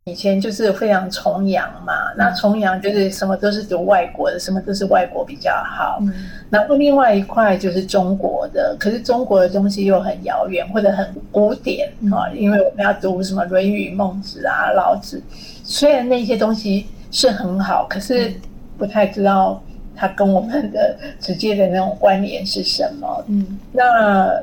[0.09, 5.98] 以前就是非常崇洋嘛，那崇洋就是什么都是读外国的，什么都是外国比较好。
[6.00, 6.12] 嗯、
[6.50, 15.22] 然后另外一块就是中国的，可是中国的东西又很遥远或者很古典啊，嗯、因为我们要读什么《论语》《孟子》啊、老子，
[15.62, 18.32] 虽然那些东西是很好，可是
[18.78, 19.62] 不太知道。
[20.00, 23.24] 它跟我们的直接的那种关联是什么？
[23.26, 23.82] 嗯，那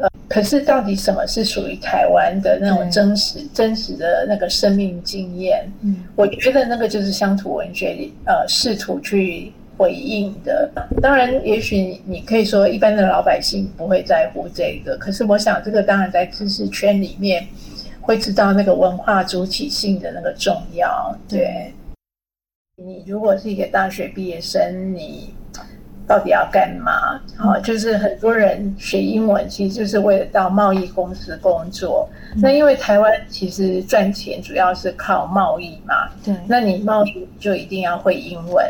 [0.01, 5.65] 呃，可是到底什么是属于台湾的那种真实、嗯、真实的那个生命经验？
[5.79, 10.69] 嗯，我觉得那个就是乡土文学里呃试图去回应的。
[11.01, 17.47] 当然，也许你可以说一般的老百姓不会在乎这个，可是我想这个当然在知识圈里面
[18.01, 21.17] 会知道那个文化主体性的那个重要。
[21.29, 21.73] 对，
[22.75, 25.33] 你如果是一个大学毕业生，你。
[26.07, 27.19] 到底要干嘛？
[27.37, 32.07] 好，就是很多人学英文，其实就是为了到贸易公司工作。
[32.37, 36.35] 那因为台湾其实赚钱主要是靠贸易嘛，对。
[36.47, 38.65] 那你贸易就一定要会英文，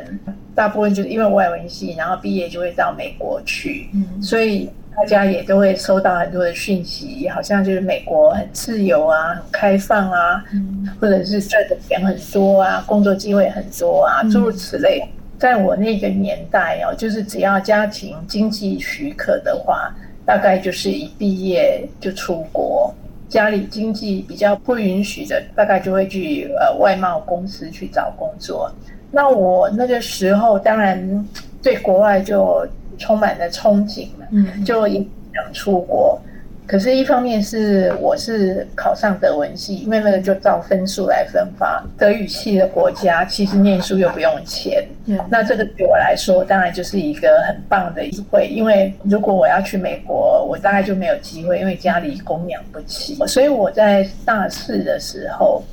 [0.53, 3.89] 大部分就是因为外文系，然后毕业就会到美国去。
[3.93, 15.03] 嗯，所以大家也都会收到很多的讯息，好像就是美国很自由啊，很开放啊，嗯，或者是赚的钱很多啊，工作机会很多啊，诸如此类。
[15.37, 19.93] 在我那个年代哦，就是只要家庭经济许可的话，
[20.25, 22.93] 大概就是一毕业就出国。
[23.27, 28.71] 家里经济比较不允许的，大概就会去呃外贸公司去找工作。
[29.11, 31.27] 那我那个时候当然
[31.61, 32.65] 对国外就
[32.97, 34.99] 充满了憧憬嘛，嗯，就也
[35.33, 36.21] 想出国。
[36.67, 41.85] 可是，一方面是我是考上德文系，因为那个就照分数来分发。
[41.95, 48.47] 德语系的国家其实念书又不用钱，嗯，那这个对我来说当然就是一个很棒的机会。
[48.47, 53.15] 因为如果我要去美国，我大概就没有机会，因为家里供养不起。
[53.27, 55.63] 所以我在大四的时候，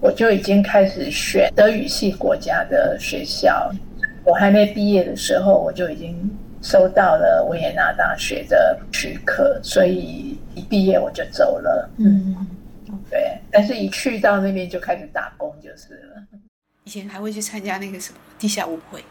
[0.00, 3.70] 我就已经开始选德语系国家的学校。
[4.24, 6.16] 我还没毕业的时候，我就已经。
[6.62, 11.90] 收到了维也纳大学的许可，所以一毕业我就走了。
[11.98, 12.46] 嗯，
[13.10, 16.22] 对，但是一去到那边就开始打工就是了。
[16.84, 19.02] 以前还会去参加那个什么地下舞会，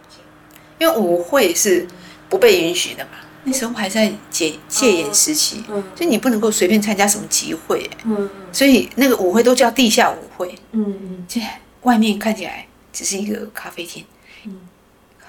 [0.80, 1.88] 因为舞会是
[2.28, 3.12] 不被允许的嘛。
[3.46, 11.40] 那时候还在戒戒严时期，嗯，所以你不能够随便参加什么集会，嗯，所以那个舞会都叫地下舞会，嗯嗯，这
[11.84, 14.04] 外面看起来只是一个咖啡厅。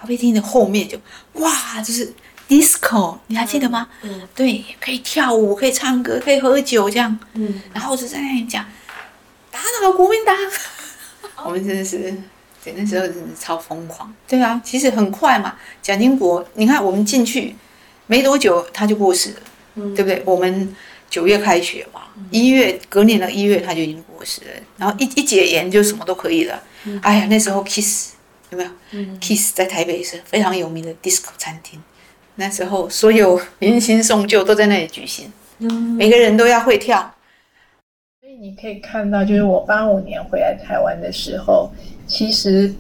[0.00, 0.98] 咖啡厅的后面就
[1.34, 2.10] 哇，就是
[2.48, 3.86] disco，你还记得吗？
[4.00, 7.18] 嗯，嗯对，可以跳舞，可以唱歌，可以喝酒这样。
[7.34, 8.64] 嗯，然后就在那里讲
[9.50, 10.34] 打倒国民党。
[11.36, 11.98] 哦、我们真的是，
[12.64, 14.10] 对，那时候真的超疯狂。
[14.26, 15.56] 对啊，其实很快嘛。
[15.82, 17.54] 蒋经国，你看我们进去
[18.06, 19.40] 没多久他就过世了，
[19.74, 20.22] 嗯，对不对？
[20.24, 20.74] 我们
[21.10, 24.50] 九月开学嘛，一月隔年的一月他就已经过世了。
[24.78, 26.62] 然后一一解严就什么都可以了。
[26.84, 28.14] 嗯、哎呀，那时候 kiss。
[28.50, 31.80] 有没有嗯？Kiss 在台北是非常有名的 disco 餐厅，
[32.36, 35.32] 那时候所有迎新送旧都在那里举行，
[35.96, 37.14] 每个人都要会跳。
[38.20, 41.70] 所以你可以看到，就是我八五年回来台湾的时候，
[42.06, 42.72] 其实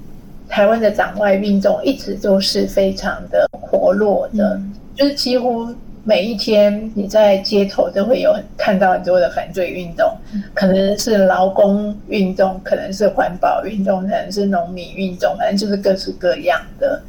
[0.48, 4.60] 台湾的党外运动一直都是非常的活络的，
[4.94, 5.74] 就是几乎。
[6.02, 10.10] 每一天你在街头都会有看到很多的反罪运动，
[10.54, 17.00] 可能是劳工运动，可能是环保运动，可能是农民运动，反正就是各式各样的。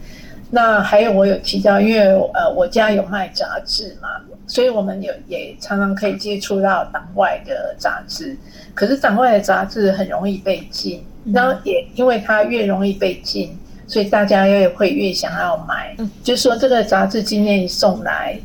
[0.50, 2.02] 那还有我有提到，因为
[2.34, 4.10] 呃我家有卖杂志嘛，
[4.46, 8.36] 所以我们有也常常可以接触到党外的杂志。
[8.74, 11.02] 可是党外的杂志很容易被禁，
[11.34, 15.96] 然后也因为它越容易被禁，所以大家越会越想要买。
[16.22, 18.38] 就是说这个杂志今天一送来。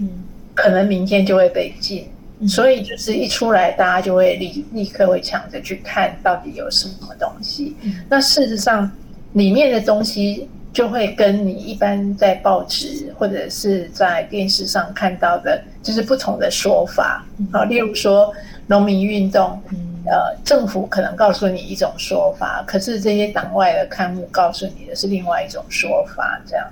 [0.57, 2.09] 可能明天就会被禁，
[2.49, 7.77] 所以就是一出来，大家就会立立刻会抢着去看到底有什么东西。
[8.09, 8.91] 那事实上，
[9.35, 17.25] 里面的东西就会跟你一般在报纸或者是在电视上看到的，就是不同的说法。
[17.53, 18.33] 好，例如说
[18.67, 19.61] 农民运动，
[20.09, 26.65] 呃，政府可能告诉你一种说法，可是这些党外的刊物告诉你的是另外一种说法，这样，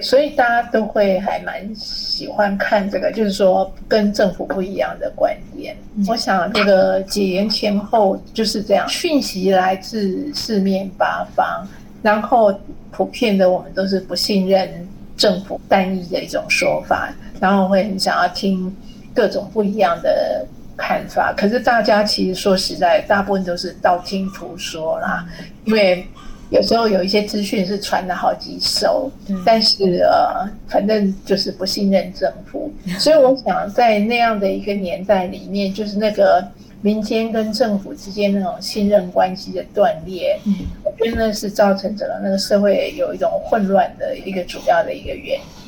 [0.00, 5.76] 所以大家都会还蛮喜欢看这个，就是说跟政府不一样的观点。
[6.06, 11.66] 我想这个解严前后就是这样，讯息来自四面八方，
[12.00, 12.54] 然后
[12.92, 18.72] 普遍的我们都是不信任政府单一的一种说法，然后会很想要听
[19.12, 20.46] 各种不一样的。
[20.78, 25.26] 看法，可是大家其实说实在，大部分都是道听途说啦。
[25.64, 26.06] 因为
[26.50, 29.10] 有时候有一些资讯是传了好几手，
[29.44, 32.72] 但是呃，反正就是不信任政府。
[32.98, 36.42] 所以我想，在那样的一个年代里面，就是那个
[36.80, 40.38] 民间跟政府之间那种信任关系的断裂，
[40.84, 45.67] 我觉得那是造成整个那个社会有一种混乱的一个主要的一个原因。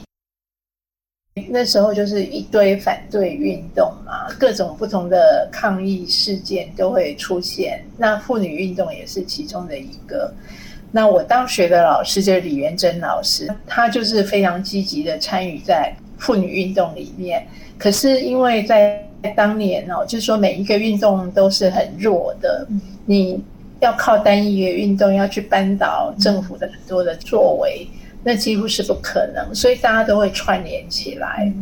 [1.49, 7.81] 那时候就是一堆反对运动嘛，各种不同的抗议事件都会出现。
[7.97, 10.33] 那妇女运动也是其中的一个。
[10.91, 17.47] 那我当学的老师就是李元珍老师，他就是非常积极的参与在妇女运动里面。
[17.79, 19.01] 可是因为在
[19.37, 22.67] 当年哦，就是说每一个运动都是很弱的，
[23.07, 23.41] 你
[23.79, 27.89] 要靠单一个运动要去扳倒政府的很多的作为。
[28.23, 31.53] 那几乎是不可能，所以大家都会串联起来。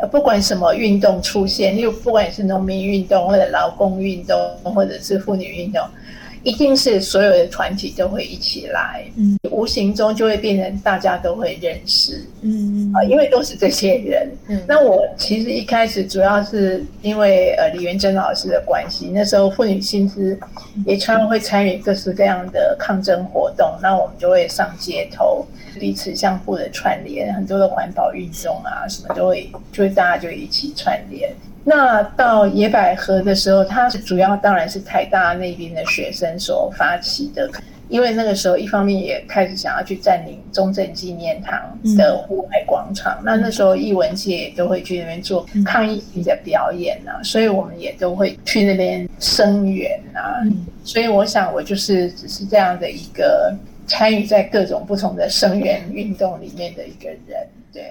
[0.00, 5.82] 呃不管什么运动出现，又不管是农民运动或者劳工运动，或者是妇女运动。
[6.42, 14.30] 一定是所有的团体都会一起来，嗯，无形中就会变成大家都会认识，嗯啊，因为都是这些人。
[14.48, 20.38] 嗯，那我其实一开始主要是因为呃李元珍老师的关系，那时候妇女新知
[20.86, 25.46] 也常常会参与各式各样的抗争活动，那我们就会上街头，
[25.78, 31.30] 彼此相互的串联，很多的环保运动啊什么都会，就会大家就一起串联。
[31.62, 37.48] 那到野百合的时候，它是主要当然是台大那边的学生所发起的，
[37.88, 41.60] 因为那个时候一方面也开始想要去占领中正纪念堂
[41.98, 50.40] 的户外广场，嗯、那那时候艺文界也都会去那边做抗议性的表演啊，所以我们也都会去那边声援啊，
[50.82, 53.54] 所以我想我就是只是这样的一个
[53.86, 57.82] 参与在各种不同的声援运动里面的一个人，对。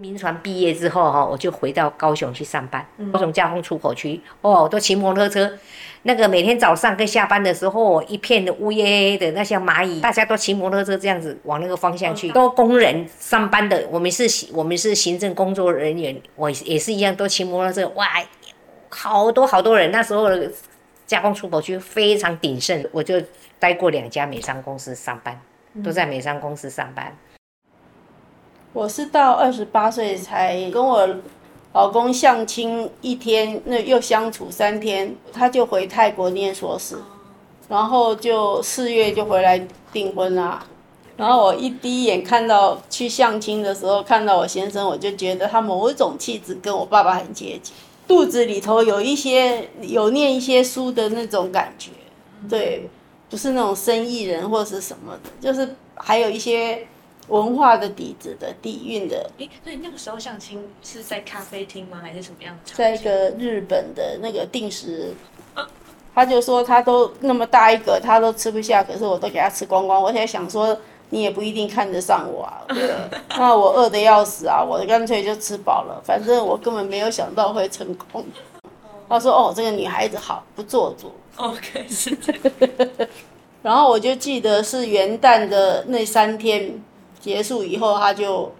[0.00, 2.84] 铭传毕业之后哈，我就回到高雄去上班。
[3.12, 5.52] 高雄加丰出口区哦，都骑摩托车。
[6.04, 12.30] 那个每天早上跟下班的时候，一片的乌耶耶的，那像蚂蚁，大家都骑摩托车这样子往那个方向去。
[12.30, 14.24] 都工人上班的，我们是
[14.54, 17.86] 我们是行政工作人员，我也是一样，都骑摩托车。
[17.90, 18.06] 哇，
[18.88, 19.90] 好多好多人。
[19.90, 20.30] 那时候
[21.06, 23.20] 加工出口区非常鼎盛，我就
[23.58, 25.38] 待过两家美商公司上班，
[25.84, 27.14] 都在美商公司上班。
[28.72, 31.06] 我是到二十八岁才跟我
[31.74, 36.96] 老公相亲一天，那又相处三天，他就回泰国念硕士，
[37.68, 40.64] 然后就四月就回来订婚啦。
[41.18, 47.74] 然后我一第一眼看到去相亲的时候，看到我先生，我就觉得他某一种气质跟我爸爸很接近，
[48.08, 51.90] 肚子里头有一些有念一些书的那种感觉，
[52.48, 52.88] 对，
[53.28, 56.86] 不是那种生意人或是什么的，就是还有一些。
[57.32, 61.98] 文化的底子的底蕴的，哎，所以那个时候相亲是在咖啡厅吗？
[62.02, 62.74] 还是什么样的？
[62.74, 65.14] 在一个日本的那个定时，
[66.14, 70.02] 他就说他都那么大一个，他都吃不下，可是我都给他吃光光。
[70.02, 70.76] 我现在想说，
[71.08, 72.94] 你也不一定看得上我啊，对，
[73.38, 78.22] 那我饿得要死啊，我干脆就吃饱了， 反正我根本没有想到会成功。
[79.08, 83.08] 他说：“哦，这个女孩子好，不做作。” OK，是这个。
[83.62, 86.82] 然后我就记得是元旦的那三天。
[87.22, 88.52] 结束以后，他就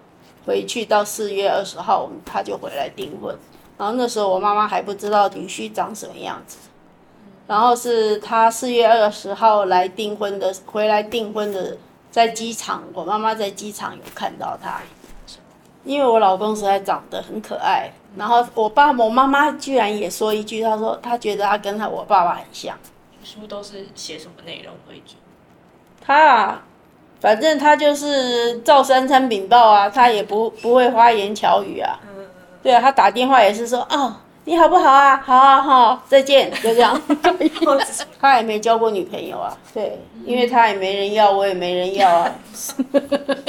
[0.46, 3.36] 回去，到四月二十号，他就回来订婚。
[3.76, 6.58] 然后那时候我妈妈还不知道女婿长什么样子。
[7.48, 11.76] 然后是他四月二十号来订婚的，回来订婚的，
[12.08, 14.80] 在机场，我妈妈在机场有看到他，
[15.82, 17.92] 因为我老公实在长得很可爱。
[18.16, 22.78] 然后我爸我妈妈居然也说一句，她说她觉得他跟他我爸爸很像。
[23.24, 25.14] 书都是写什么内容为主？
[26.00, 26.62] 他啊。
[27.22, 31.96] 反正他就是照三餐禀报啊，他也不不会花言巧语啊。
[32.60, 35.16] 对啊，他打电话也是说哦，你好不好啊？
[35.24, 37.00] 好啊好，再见，就这样。
[38.20, 42.34] 他也没交过女朋友啊，对，因为他也没人要，我也没人要啊。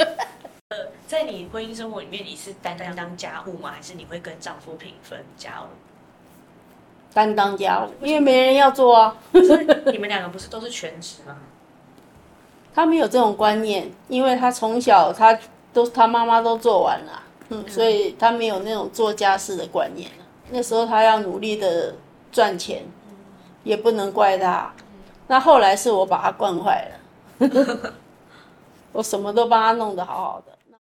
[1.08, 3.72] 在你婚姻生活里面，你是担当当家务吗？
[3.74, 5.66] 还是你会跟丈夫平分家务？
[7.12, 9.16] 担当家务，因为没人要做啊。
[9.32, 11.36] 你们两个不是都是全职吗？
[12.74, 15.38] 他没有这种观念，因为他从小他
[15.72, 20.10] 都他妈妈都做完了，嗯，所以他没有那种做家事的观念。
[20.50, 21.94] 那时候他要努力的
[22.32, 22.82] 赚钱，
[23.62, 24.72] 也不能怪他。
[25.28, 26.90] 那后来是我把他惯坏
[27.38, 27.92] 了，
[28.92, 30.52] 我什么都帮他弄得好好的。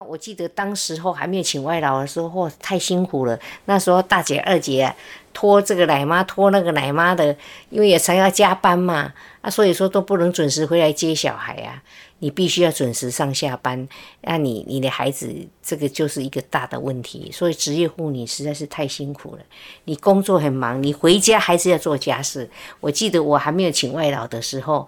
[0.05, 3.39] 我记得当时候还没有请外劳的时候，嚯，太辛苦了。
[3.65, 4.95] 那时候大姐、二姐啊，
[5.33, 7.35] 拖这个奶妈，拖那个奶妈的，
[7.69, 9.11] 因为也常要加班嘛，
[9.47, 11.81] 啊，所以说都不能准时回来接小孩啊。
[12.19, 13.87] 你必须要准时上下班，
[14.21, 17.31] 那你你的孩子这个就是一个大的问题。
[17.31, 19.41] 所以职业妇女实在是太辛苦了。
[19.85, 22.49] 你工作很忙，你回家还是要做家事。
[22.81, 24.87] 我记得我还没有请外劳的时候，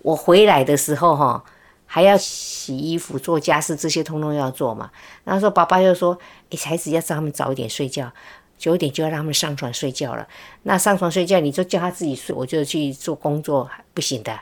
[0.00, 1.44] 我回来的时候哈。
[1.90, 4.90] 还要洗衣服、做家事，这些通通要做嘛。
[5.24, 6.18] 然后说爸爸又说
[6.52, 8.12] ：“哎，孩子要让他们早一点睡觉，
[8.58, 10.26] 九点就要让他们上床睡觉了。
[10.64, 14.38] 那上床睡觉，你就叫他自己睡，我就去做工作，不行的。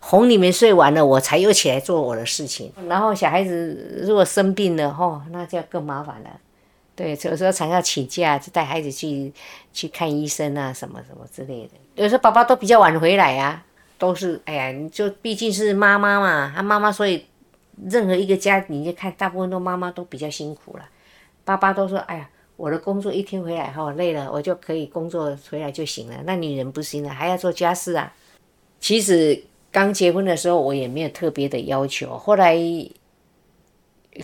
[0.00, 2.70] 哄你们睡完了，我才又起来做我的事情。
[2.88, 6.30] 然后小孩子如果生病了，吼，那就更麻烦了。
[6.94, 9.32] 对，有时候常要请假，就带孩子去
[9.72, 11.70] 去看医生啊，什么什么之类的。
[11.94, 13.64] 有时候爸爸都比较晚回来啊。”
[14.02, 17.24] 都是哎呀，你就毕竟是妈妈嘛，他妈妈，所以
[17.84, 20.84] 任何一个家，你就看大部分都妈妈都比较辛苦了。
[21.44, 26.22] 爸爸都说，哎呀，我的工作一天回来哈累了，我就可以工作回来就行了。
[26.24, 28.14] 那女人不行了，还要做家事啊。
[28.80, 32.56] 其实刚结婚的时候我也没有特别的要求，后来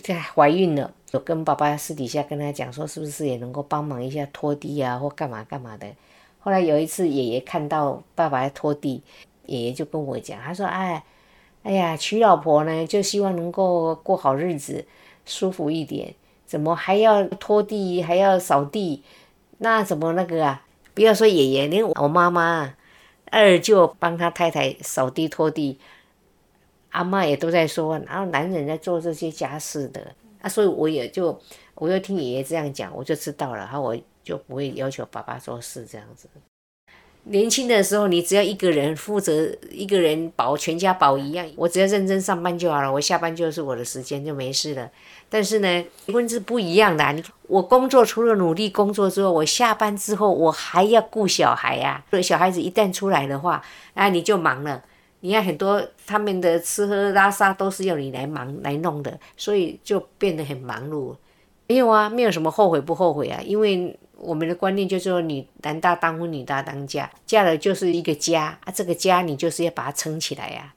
[0.03, 5.87] 在怀孕了，我跟爸爸私底下跟他讲说，是不是也能够帮忙一下拖地啊，或干嘛干嘛的。
[6.39, 9.01] 后来有一次爷爷看到爸爸在拖地。
[9.45, 11.03] 爷爷就跟我讲，他说：“哎，
[11.63, 14.85] 哎呀，娶老婆呢，就希望能够过好日子，
[15.25, 16.13] 舒服一点。
[16.49, 19.03] 怎么还要拖地，还要扫地？
[19.59, 20.65] 那怎么那个啊？
[20.95, 22.73] 不要说爷爷，连我妈妈、
[23.25, 25.77] 二舅帮他太太扫地拖地，
[26.89, 30.49] 阿嬷也都在说，然后男人在做这些家事的啊。
[30.49, 31.39] 所以我也就，
[31.75, 36.27] 我就听爷爷这样讲，我就知道了，然后我就不会要求爸爸做事这样子。”
[37.25, 44.89] 年轻的时候，你只要一个人负责，一个人保全家保一样，我只要认真上班就好了，我下班就是我的时间就没事了。
[45.29, 47.15] 但是呢，结婚是不一样的啊。
[47.47, 52.03] 我工作除了努力工作之后，我下班之后我还要顾小孩呀。
[52.09, 53.63] 所以小孩子一旦出来的话，
[53.93, 54.83] 啊，你就忙了。
[55.21, 61.15] 你看很多他们的吃喝拉撒都是要你来忙来弄的，所以就变得很忙碌。
[61.67, 63.97] 没有啊，没有什么后悔不后悔啊，因为。
[64.21, 70.73] 我们的观念就是说，你男大当婚，女大当嫁，嫁了就是一个家啊，这个家你就是要把它撑起来呀，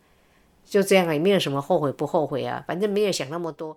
[0.64, 3.76] 就这样啊，也没有什么后悔不后悔啊，反正没有想那么多。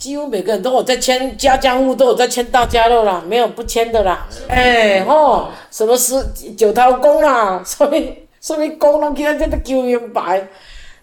[0.00, 4.26] 几乎每个人都有在签家家户户都有在签大家乐啦，没有不签的啦。
[4.48, 6.14] 哎吼，什么是
[6.56, 8.00] 九头公啦， 什么
[8.40, 10.48] 什么公拢给他这个求名牌，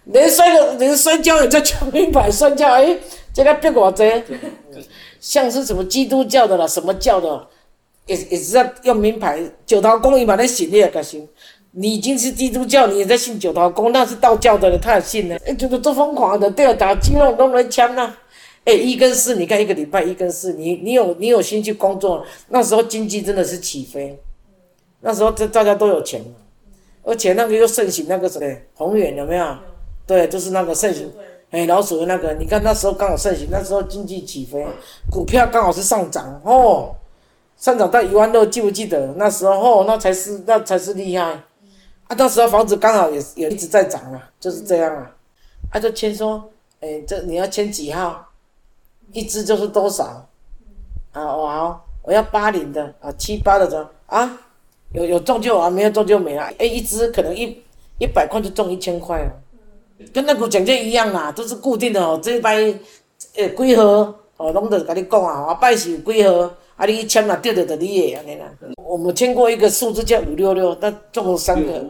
[0.06, 2.96] 连摔个连摔跤也在求名牌，摔跤哎，
[3.32, 4.20] 这个别我这。
[5.20, 7.46] 像是什么基督教的啦，什么教的，
[8.06, 9.40] 也也是要用名牌。
[9.64, 11.24] 九桃公，你把那信你也可行。
[11.70, 15.36] 你已经是基督教，你也在信九桃公，那是道教的，他也信呢。
[15.46, 18.12] 哎，就是做疯狂的，对啊，打肌肉都来枪呐。
[18.68, 24.20] 哎，一跟四，你看一个礼拜一跟四，你你有你有心去工作，那时候经济真的是起飞，
[25.00, 26.22] 那时候这大家都有钱，
[27.02, 29.56] 而且那个又盛行那个什么宏远有没有？
[30.06, 31.10] 对，就是那个盛行。
[31.50, 34.66] 哎，老鼠的那个，你看那时候刚好盛行，那时候经济起飞，
[35.10, 36.94] 股票刚好是上涨哦，
[37.56, 39.14] 上涨到一万六，记不记得？
[39.16, 45.10] 那时候哦，那才是那才是厉害，啊，那时候房子刚好也也一直在涨啊，就是这样啊，
[45.70, 46.50] 啊，就签说，
[46.80, 48.27] 哎，这你要签几号？
[49.12, 50.04] 一支就是多少？
[51.12, 54.38] 啊，我好，我要八零的啊，七八的这啊，
[54.92, 57.60] 有有中就啊，没有中就没了，哎，一支可能一
[57.98, 59.32] 一百块就中一千块了。
[60.12, 62.20] 跟那个奖金一样啊，都是固定的哦。
[62.22, 62.54] 这一摆
[63.34, 63.82] 诶几号
[64.36, 68.46] 哦，拢得跟你讲啊，我摆是有几号，啊你签了对的就你的安尼啦。
[68.84, 71.84] 我们签过一个数字叫五六六，但中了三个。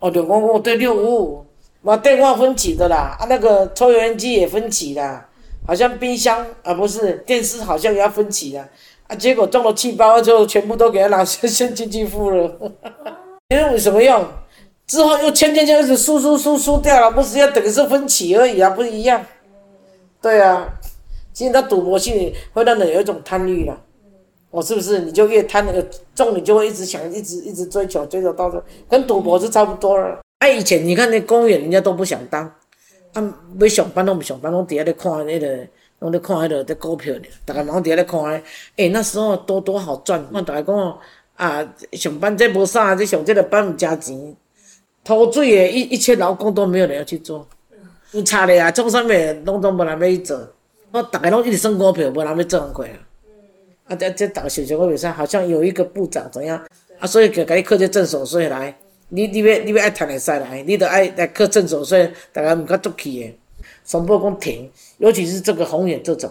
[0.00, 1.46] 哦，六五五对六五五，
[1.82, 5.27] 嘛电话分期的啦，啊那个抽油烟机也分期啦，
[5.68, 8.66] 好像冰箱啊不是电视好像也要分期啦，
[9.06, 12.50] 啊结果中了七包之后全部都给他拿现现金去付了，
[13.54, 14.26] 因为有什么用？
[14.86, 19.22] 之后又签签签，一直输输输输掉了，不是要等于是分期而已啊，不一样。
[20.22, 20.66] 对啊，
[21.34, 23.78] 其实他赌博心理会让人有一种贪欲了，
[24.50, 25.00] 我是不是？
[25.00, 30.18] 你就越贪那个中，你就会一直想，一直一直追求，追求到这，跟赌博是差不多了。
[30.38, 32.50] 哎，以前你看那公务员，人家都不想当，
[33.12, 35.66] 啊，要上班拢不上班，拢伫遐咧看那个，
[36.00, 38.42] 拢在看那个在股票呢，大家拢伫遐咧看诶。
[38.76, 40.98] 哎，那时候多多好赚，我大家讲
[41.36, 44.36] 啊，上班这无啥，这上这个班毋加钱。
[45.04, 47.46] 偷水的一一切劳工都没有人要去做，
[48.12, 49.08] 有差的啊，种啥物
[49.46, 50.38] 拢总无人要去做，
[50.92, 52.92] 我大家拢一直算股票，无人要做工课啊。
[53.86, 56.62] 啊，这这大个小小个比赛，好像有一个部长怎样，
[56.98, 58.76] 啊，所以给给你课这证手税来，
[59.10, 63.34] 你你要你要爱赚会使来，你得爱来课证手税，大家唔较足气的，
[63.84, 66.30] 全部讲停，尤其是这个红眼这种，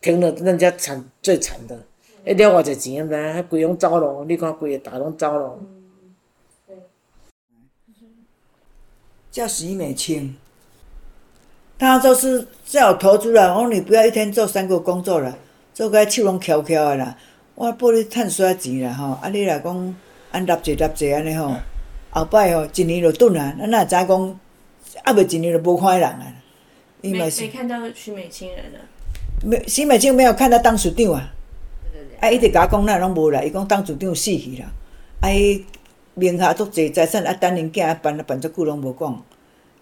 [0.00, 1.78] 停了人家惨最惨的，
[2.26, 5.58] 一了偌济钱唻，还规拢走咯，你看规个大拢走咯。
[9.30, 10.36] 叫徐美清，
[11.78, 15.34] 他就是叫我投资啦，我说你不要一天做三个工作啦，
[15.72, 17.16] 做个手拢翘翘的啦。
[17.54, 19.96] 我帮你趁些钱啦吼，啊你若讲
[20.32, 21.54] 按纳济纳济安尼吼，
[22.12, 24.40] 后摆吼一年就顿啊，咱哪会知讲
[25.02, 26.34] 啊未一年就无看人啊？
[27.00, 28.78] 没没看到许美清人了。
[29.42, 31.32] 没，许美清没有看到当处长啊。
[32.20, 34.70] 啊，伊直甲我讲那拢无来，伊讲当处长死去啦。
[35.20, 35.64] 啊，伊
[36.14, 39.22] 名下足济财产，啊等因囝啊办啊办足久拢无讲。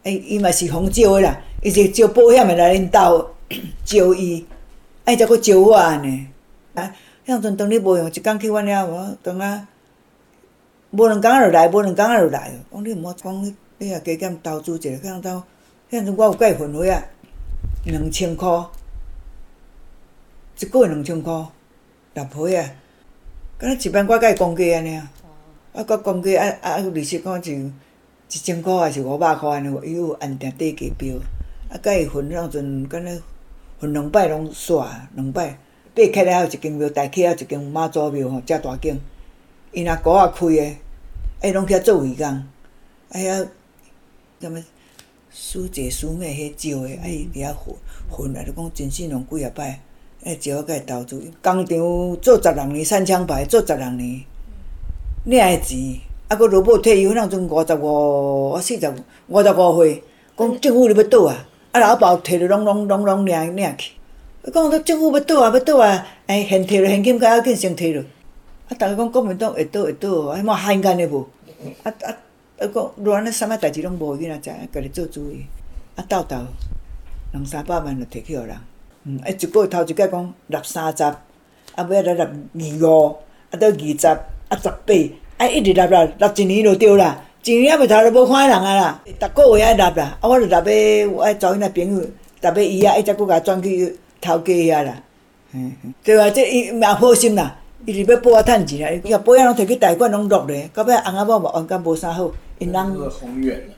[0.05, 3.35] 哎，伊嘛是互招的啦，伊是招保险的来恁兜
[3.85, 4.47] 招伊，
[5.05, 6.26] 哎，才佫招我安尼
[6.74, 6.95] 啊。
[7.26, 9.68] 向阵当你无用，一工去阮遐，我当啊，
[10.93, 12.53] 无两工仔就来，无两工仔就来。
[12.72, 15.43] 讲你毋好讲，你你也加减投资一下，向到
[15.91, 17.03] 迄阵我有甲伊分位啊，
[17.84, 18.66] 两千箍，
[20.59, 21.47] 一个月两千箍，
[22.14, 22.70] 六倍啊，
[23.57, 25.11] 敢若一般我甲伊公价安尼啊，
[25.74, 27.70] 啊，佮公价啊啊，利息看就一
[28.28, 31.14] 千箍还是五百箍安尼，伊有按定底价标，
[31.68, 33.12] 啊，甲伊分迄阵敢若
[33.78, 35.57] 分两摆拢煞两摆。
[35.93, 38.99] 八溪仔有一间庙，大溪仔一间妈祖庙吼，遮大间。
[39.73, 40.79] 伊若股仔开诶，
[41.41, 42.45] 哎，拢去遐做义工。
[43.11, 43.47] 哎呀，
[44.41, 44.61] 什么
[45.31, 47.75] 师姐师妹迄招诶，哎，伊伫遐混
[48.11, 49.81] 混来，就讲真信用几啊摆，
[50.25, 51.16] 哎，招我甲伊投资。
[51.41, 54.25] 工厂做十六年，三枪牌做十六年，
[55.25, 58.89] 领诶钱，啊，佫落尾退休，那阵五十五，我四十
[59.29, 60.03] 五十五岁，
[60.37, 63.93] 讲政府你要倒啊，啊，老包摕着拢拢拢拢领领去。
[64.45, 68.05] 伊讲说政府要倒啊，要倒啊，哎，现摕着现金较要紧先摕着。
[68.71, 71.29] 啊，逐个讲国民党会倒会倒，迄么罕干的无？
[71.83, 72.09] 啊啊，
[72.59, 75.45] 啊讲乱安尼啥物代志拢无，囡仔知影，家己做主意。
[75.97, 76.37] 啊，斗斗
[77.33, 78.57] 两三百万就摕去互人。
[79.05, 81.18] 嗯，啊，一个月头一届讲六三十，啊，
[81.89, 83.16] 尾仔来六二五，
[83.51, 84.95] 啊，到二十，啊，十八，
[85.39, 87.23] 啊，一直纳纳纳一年就对啦。
[87.43, 89.03] 一年啊袂头就无看人啊啦。
[89.18, 92.07] 逐个月爱纳啦，啊，我就纳要有爱找因个朋友，
[92.41, 93.97] 纳要伊啊，伊则佫甲转去。
[94.23, 95.03] 头家遐啦，
[95.53, 103.11] 嗯，对啊，这伊嘛好心啦，伊是要报我趁钱啊，伊甲保险拢摕去贷款拢落咧，到尾翁仔某嘛冤甲无啥好，因人。
[103.11, 103.74] 宏远啦。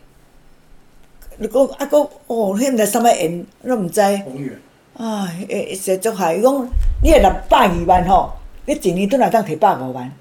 [1.39, 4.01] 你讲啊，讲哦，迄毋知啥物缘，拢毋知。
[4.19, 4.61] 宏远。
[4.97, 6.69] 啊，诶，实足害，伊讲
[7.03, 8.33] 你若六百二万吼，
[8.67, 10.13] 你一年拄若当摕百五万。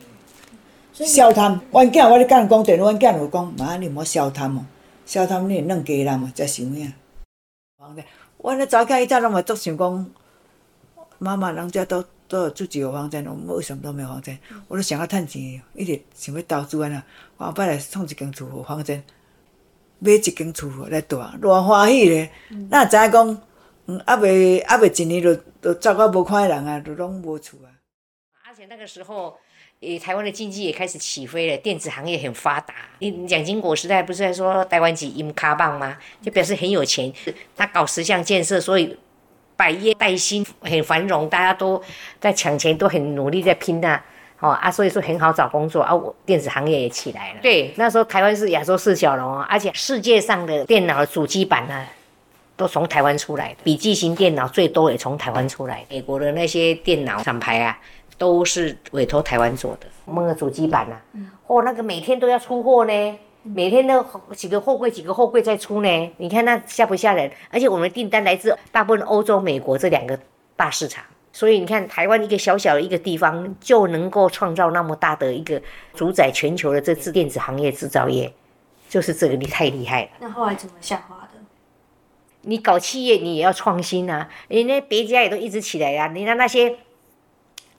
[0.93, 4.61] 消贪，阮囝我咧甲人讲电话，阮囝就讲妈，你毋好消贪哦，
[5.05, 6.93] 消贪你会弄家人哦，才想影。
[8.37, 10.05] 我咧早起伊早拢嘛足想讲，
[11.17, 14.39] 妈妈人家都都有自己有房产，我们为什么都没有房产？
[14.69, 17.03] 我都想要趁钱，一直想要投资安那。
[17.35, 19.03] 我后摆来创一间厝有房产，
[19.99, 22.31] 买一间厝来住，偌欢喜咧！
[22.69, 23.41] 那知影讲，
[23.87, 27.67] 嗯，还未还未一年就就走到无看人啊，就拢无厝啊。
[28.47, 29.37] 而且那个时候。
[29.81, 32.75] 诶，台湾的经济也开始起飞了，电子行业很发达。
[32.99, 35.97] 你蒋经国时代不是在说台湾几英卡棒吗？
[36.21, 37.11] 就表示很有钱。
[37.57, 38.95] 他搞十项建设，所以
[39.61, 41.79] 百业待兴，很繁荣，大家都
[42.19, 44.01] 在抢钱，都很努力在拼呐。
[44.39, 47.39] 哦啊，所以说很好找工作啊，我电子行业也起来了。
[47.43, 51.85] 对，那时候台湾是亚洲四小龙啊，而且世界上的电脑的主机板呢，
[52.57, 55.85] 都从台湾出来，笔记型电脑最多也从台湾出来。
[55.91, 57.77] 美国的那些电脑厂牌啊。
[58.17, 67.31] 都是委托台湾做的，我们的主机板呐、啊，哦，那个每天都要出货呢，每天都几个货柜几个货柜在出呢，你看那吓不吓人？
[67.49, 70.19] 而且我们的订单来自大部分欧洲、美国这两个
[70.55, 75.59] 大市场，所以你看台湾一个小小的一个地方就能够创造那么大的一个
[75.95, 78.31] 主宰全球的这次电子行业制造业，
[78.87, 80.09] 就是这个你太厉害了。
[80.19, 81.39] 那后来怎么下滑的？
[82.41, 86.77] 你搞企业你也要创新啊，人家别家也都一直起来呀、啊，你看那些。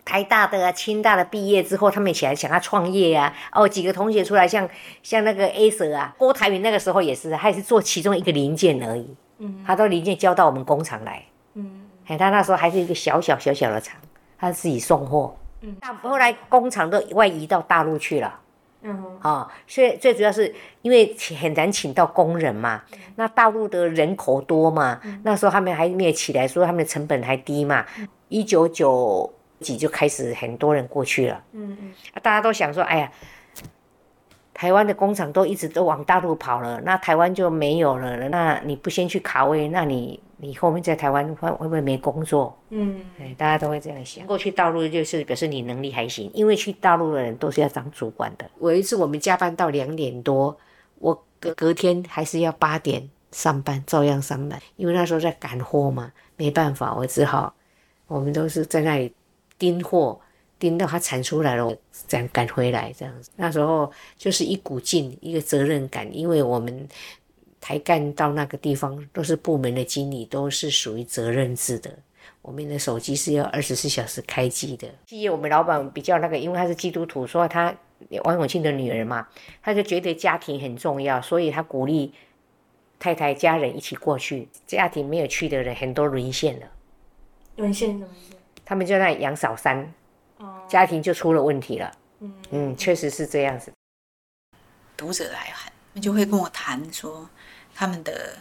[0.05, 3.33] 台大的啊，清大的毕业之后，他们一起来想要创业啊。
[3.53, 4.69] 哦，几个同学出来像，
[5.03, 9.15] 像像那个 aser 啊，郭台铭那个时候也是，他也是做其中一个零件而已。
[9.39, 11.23] 嗯，他都零件交到我们工厂来。
[11.55, 13.97] 嗯，他那时候还是一个小小小小的厂，
[14.37, 15.37] 他自己送货。
[15.61, 18.41] 嗯，那后来工厂都外移到大陆去了。
[18.83, 18.91] 嗯，
[19.21, 22.83] 啊、哦，所以最主要是因为很难请到工人嘛。
[23.15, 27.87] 那大陆的人口多嘛，那时候他们还没有起来，说他们的成本还低嘛。
[28.29, 29.33] 一九九。
[29.63, 31.93] 就开始很多人过去了，嗯嗯，
[32.23, 33.13] 大家都想说，哎呀，
[34.53, 42.57] 台湾的工厂都一直都往大陆跑了，那台湾就没有了，那你不先去卡位，那你你后面在台湾会会不会没工作？
[42.71, 44.27] 嗯，哎，大家都会这样想。
[44.27, 48.51] 过去大陆就是表示你能力还行，因为去大陆的人都是要当主管的。
[48.61, 50.57] 有一次我们加班到两点多，
[50.99, 57.55] 我隔隔天还是要八点上班，照样上班，因为那时候在赶货嘛，没办法，我只好，
[58.07, 59.13] 我们都是在那里
[59.63, 60.21] 盯货，
[60.59, 61.77] 盯到他产出来了，我
[62.09, 63.31] 这样赶回来这样子。
[63.37, 66.89] 那时候就是一股劲，一个责任感，因为我们。
[67.65, 71.97] 台干到那个地方都是部门的经理，都是属于责任制的。
[72.43, 74.89] 我们的手机是要二十四小时开机的。
[75.07, 77.73] 企业我们老板比较那个，因为他是基督徒，说他
[78.25, 79.29] 王永庆的女儿嘛，
[79.63, 82.13] 他就觉得家庭很重要，所以他鼓励
[82.99, 84.49] 太太家人一起过去。
[84.67, 86.67] 家庭没有去的人很多沦陷了。
[87.55, 88.09] 沦陷什么？
[88.73, 89.87] 他们就在养小三，
[90.67, 91.93] 家庭就出了问题了。
[92.21, 93.71] 嗯嗯，确实是这样子。
[94.97, 97.29] 读者来函，就会跟我谈说。
[97.75, 98.35] 他们的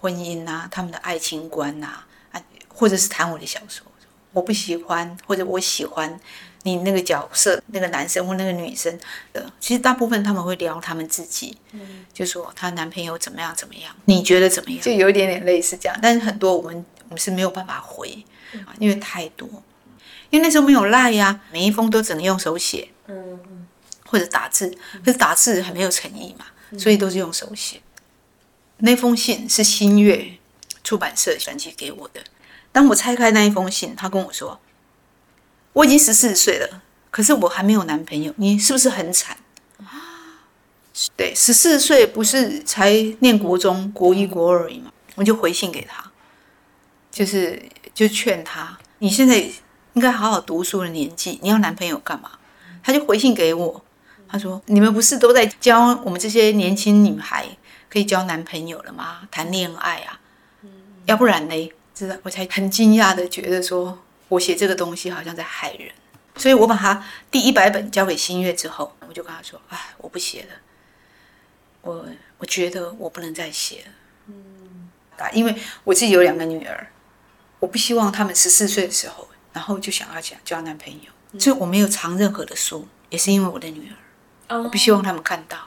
[0.00, 3.84] 婚姻啊，他们的爱情观啊，啊，或者是谈我的小说，
[4.30, 6.16] 我不喜欢，或者我喜欢
[6.62, 8.96] 你那个角色，那个男生或那个女生
[9.32, 9.52] 的。
[9.58, 14.80] 其实大部分他们会聊他们自己，嗯，就说她男朋友怎么样怎么样，你觉得怎么样？
[14.80, 18.24] 就有一点点类似这样，但是很多我们我们是没有办法回，
[18.78, 19.48] 因为太多，
[20.32, 23.66] 因为那时候没有赖呀，每一封都只能用手写，嗯嗯，
[24.06, 24.74] 或者打字，
[25.04, 26.46] 可是打字很没有诚意嘛，
[26.78, 27.82] 所以都是用手写。
[28.78, 30.38] 那封信是新月
[30.82, 32.22] 出版社转寄给我的。
[32.72, 34.58] 当我拆开那一封信，他跟我说
[35.74, 39.36] ：“我已经十四岁了，可是我还没有男朋友，你是不是很惨？”
[41.14, 44.90] 对，十四岁不是才念国中、国一、国二而已嘛？
[45.16, 46.10] 我就回信给他，
[47.10, 47.62] 就是
[47.92, 49.46] 就劝他：“你现在
[49.94, 52.32] 应该好好读书的年纪，你要男朋友干嘛？”
[52.82, 53.84] 他就回信给我，
[54.28, 57.46] 他说：“你们不是都在教我们这些年轻女孩？”
[57.88, 59.28] 可以交男朋友了吗？
[59.30, 60.18] 谈恋爱啊，
[60.62, 60.70] 嗯、
[61.04, 61.72] 要不然呢？
[61.94, 65.92] 知道我才很惊讶的觉得说，我写这个东西好像在害人，
[66.36, 70.54] 所以我把它第一百本交给新月之后，我就跟他说：“哎，我不写了，
[71.82, 72.06] 我
[72.38, 73.92] 我觉得我不能再写了。”
[74.28, 74.88] 嗯，
[75.18, 76.88] 啊，因为我自己有两个女儿，
[77.58, 83.90] 我不希望他们十四岁的时候，然后就想要讲交男朋友，嗯、所以我没有藏任何的书，也是因为我的女
[84.48, 85.58] 儿，哦、我不希望他们看到。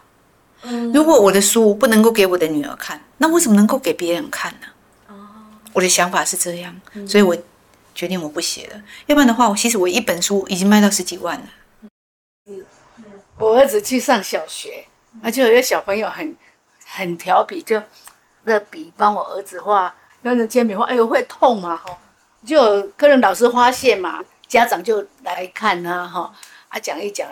[0.92, 4.68] 如果我的书不能够给我的女儿看，那为什么能够给别人看呢？
[5.74, 6.76] 我的想法是这样，
[7.08, 7.38] 所以我
[7.94, 8.82] 决定我不写了。
[9.06, 11.48] 要不然的话，我其实我一本书已经卖到十几万了。
[13.38, 14.88] 我儿子去上小学，
[15.22, 16.36] 而且有些小朋友很
[16.86, 17.80] 很调皮，就
[18.46, 21.96] 那笔帮我儿子画，跟着铅笔画，哎呦会痛嘛哈，
[22.46, 26.34] 就可能老师发现嘛，家长就来看啊哈，
[26.70, 27.28] 啊讲一讲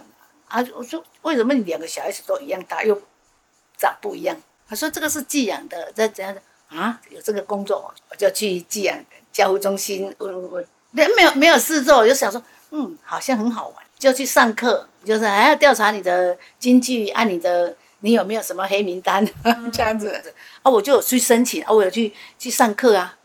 [0.47, 2.99] 啊，我说为什么你两个小孩子都一样大又？
[3.75, 4.37] 长不一样，
[4.69, 7.01] 他说这个是寄养的，这怎样的啊？
[7.09, 8.97] 有这个工作，我就去寄养
[9.31, 10.67] 交付中心问问问。
[10.91, 19.27] 那没有没有事做，我就想说，嗯，好像很好玩，就去上课，就是还要调查你的经济，按你的你有没有什么黑名单
[19.73, 20.23] 这样子
[20.61, 20.71] 啊？
[20.71, 23.17] 我就去申请啊，我有去去上课啊，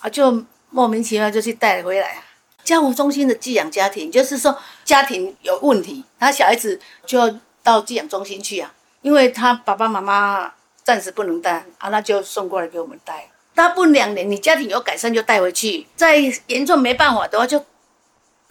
[0.00, 0.44] 啊，就
[0.74, 2.24] 莫名其妙就去带回来啊。
[2.64, 8.74] 交付中心的寄养家庭，就是说家庭有问题，他小孩子就要到寄养中心去啊。
[9.00, 10.52] 因为他爸爸妈妈
[10.82, 13.30] 暂时不能带啊，那就送过来给我们带。
[13.54, 16.16] 大不两年，你家庭有改善就带回去；再
[16.48, 17.64] 严重没办法的话，就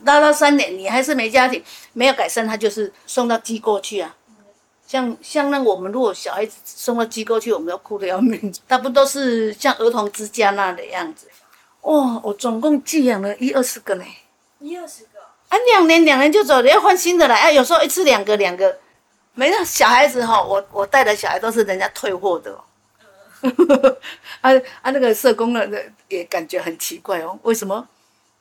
[0.06, 1.62] 拉到三年，你还是没家庭，
[1.92, 4.16] 没有改善，他就是送到机构去啊。
[4.88, 8.54] 像像那我们如果小孩子送到机构去，我们要哭得要命。
[8.70, 11.28] 他不都是像儿童之家那的样子？
[11.84, 14.04] 哇，我总共寄养了一二十个呢，
[14.60, 17.36] 一二十个啊，两年两年就走了，要换新的来。
[17.36, 18.80] 哎、啊，有时候一次两个两个。
[19.36, 22.56] 没了小孩子哈，我我带的小孩都是人家退货的，
[24.42, 24.52] 啊
[24.84, 25.68] 啊那个社工呢，
[26.08, 27.88] 也感觉很奇怪哦，为什么？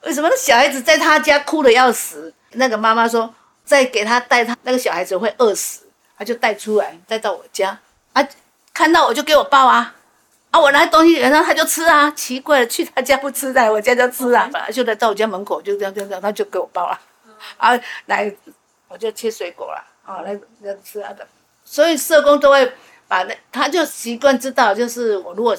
[0.02, 2.34] 为什么那小孩子在他家哭的要死？
[2.50, 3.34] 那个妈妈说，
[3.64, 5.86] 再给他带他那个小孩子会饿死，
[6.18, 7.80] 他就带出来带到我家，
[8.12, 8.28] 啊，
[8.74, 9.94] 看到我就给我抱啊，
[10.52, 17.00] 啊我拿东西然后他就吃啊，奇怪了，去他家不吃，在我家就吃啊，本来就来到我家门口就这样这样这样，他就给我包了，
[17.56, 17.72] 啊
[18.06, 18.32] 来
[18.86, 19.88] 我就切水果了。
[20.04, 21.24] 哦，来来吃啊的，
[21.64, 22.72] 所以社工都会
[23.06, 25.56] 把那，他就习惯知道，就是我如果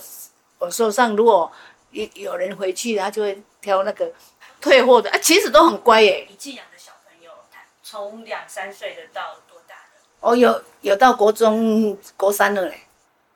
[0.57, 1.49] 我手上如果
[1.91, 4.11] 有有人回去，他就会挑那个
[4.59, 6.27] 退货的啊，其实都很乖耶。
[6.29, 10.01] 你寄养的小朋友，他从两三岁的到多大的？
[10.19, 12.81] 哦，有有到国中国三了嘞，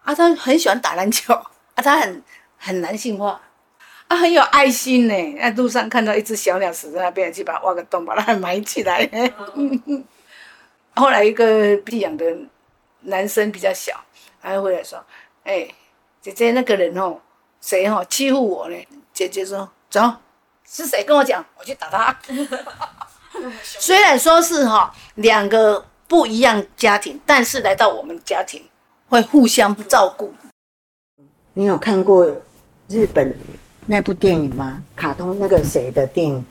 [0.08, 1.34] 啊，他很喜欢打篮球
[1.76, 2.24] 啊，他很
[2.58, 3.42] 很男性化
[4.08, 5.38] 啊，很有爱心呢。
[5.38, 9.06] 在路上看到一只小鸟死在那边，去把它挖个洞，把它埋起来。
[10.96, 12.26] 后来一个寄养的
[13.02, 14.00] 男生比较小，
[14.42, 15.04] 他回来说
[15.44, 15.68] ：“哎、
[16.22, 17.20] 姐姐那个人哦，
[17.60, 18.88] 谁哦欺负我呢？
[19.12, 20.02] 姐姐说走，
[20.66, 21.46] 是谁跟我讲？
[21.60, 22.18] 我去打他。
[23.62, 28.67] 虽然说是哈两个不一样家庭，但是来到我们家庭
[29.10, 30.32] 会互相照顾。
[31.54, 32.26] 你有看过
[32.88, 33.34] 日本
[33.86, 34.84] 那部电影吗？
[34.96, 36.46] 卡通那个谁的电影？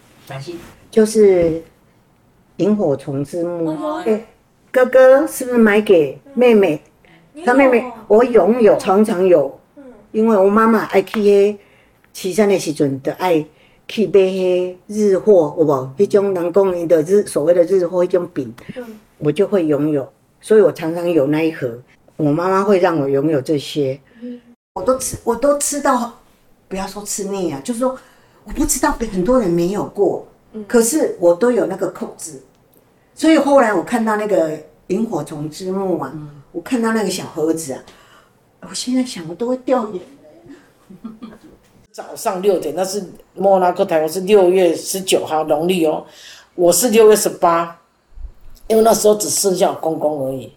[0.90, 1.62] 就是
[2.56, 3.76] 萤火虫之墓。
[4.06, 4.26] 哎，
[4.72, 6.80] 哥哥是不是买给妹妹？
[7.44, 9.46] 他妹妹我拥有，常常有。
[9.76, 11.56] 嗯因为我妈妈爱去迄
[12.14, 13.44] 岐山的时阵，就爱
[13.86, 15.90] 去买迄日货，有无？
[15.98, 18.54] 迄种人讲的日所谓的日货，迄种饼，
[19.18, 20.10] 我就会拥有。
[20.40, 21.78] 所以我常常有那一盒。
[22.16, 24.00] 我妈妈会让我拥有这些，
[24.74, 26.18] 我都吃，我都吃到，
[26.68, 27.98] 不要说吃腻啊，就是说
[28.44, 30.26] 我不知道很多人没有过，
[30.66, 32.42] 可是我都有那个扣子。
[33.14, 34.58] 所以后来我看到那个
[34.88, 36.12] 萤火虫之墓啊，
[36.52, 37.82] 我看到那个小盒子啊。
[38.68, 40.00] 我现在想，我都会掉眼泪。
[41.92, 43.04] 早上六点，那是
[43.34, 46.04] 莫拉克台湾是六月十九号农历哦，
[46.54, 47.78] 我是六月十八，
[48.68, 50.52] 因为那时候只剩下我公公而已，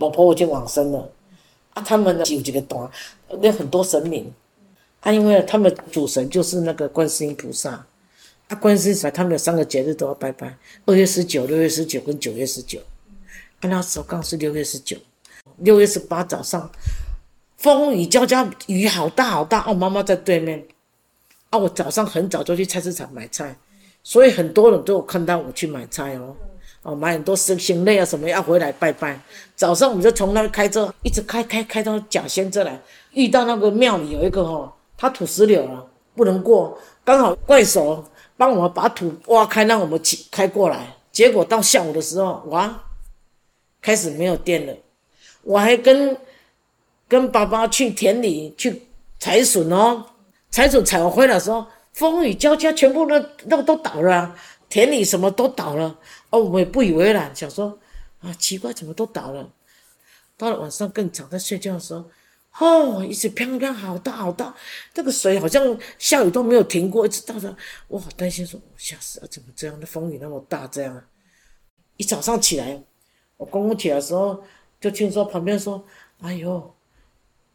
[0.00, 1.08] 老婆婆已经往生了。
[1.74, 2.90] 啊，他们呢有几个段，
[3.40, 4.28] 那很多神明，
[4.98, 7.86] 啊，因为他们主神就是那个观世音菩萨，
[8.48, 12.80] 啊，观世音菩萨他们有三个节日都要拜拜，二月十九、六月十九跟九月十九，
[13.60, 14.96] 啊，那时候刚是六月十九，
[15.58, 16.68] 六月十八早上。
[17.56, 19.68] 风雨交加，雨好大好大。
[19.68, 20.64] 我妈妈在对面，
[21.50, 23.54] 啊，我早上很早就去菜市场买菜，
[24.02, 26.34] 所以很多人都有看到我去买菜哦，
[26.82, 29.20] 哦，买很多生鲜类啊什么要回来拜拜。
[29.54, 32.80] 早上我们就从那边开车，一直开开开到甲仙这来，
[33.12, 38.04] 遇到那个庙里有一个哦，他土石流了，不能过，刚好怪手
[38.36, 40.96] 帮我们把土挖开，让我们起开过来。
[41.12, 42.82] 结果到下午的时候，哇，
[43.82, 44.74] 开始没有电了，
[45.42, 46.16] 我还跟。
[47.10, 48.82] 跟爸爸去田里去
[49.18, 50.04] 采笋哦，
[50.48, 54.32] 采笋采完回来的时候，风雨交加，全部那那个都倒了，
[54.68, 55.92] 田里什么都倒了。
[56.30, 57.78] 哦，我也不以为然，想说
[58.20, 59.52] 啊，奇怪，怎么都倒了？
[60.36, 62.04] 到了晚上更早，在睡觉的时候，
[62.58, 64.54] 哦，一直飘飘，好大好大，
[64.94, 67.54] 这个水好像下雨都没有停过，一直到着。
[67.88, 69.76] 我好担心，说吓死了，怎么这样？
[69.80, 71.04] 那风雨那么大，这样？
[71.96, 72.82] 一早上起来，
[73.36, 74.42] 我公公起来的时候，
[74.80, 75.84] 就听说旁边说，
[76.22, 76.74] 哎呦。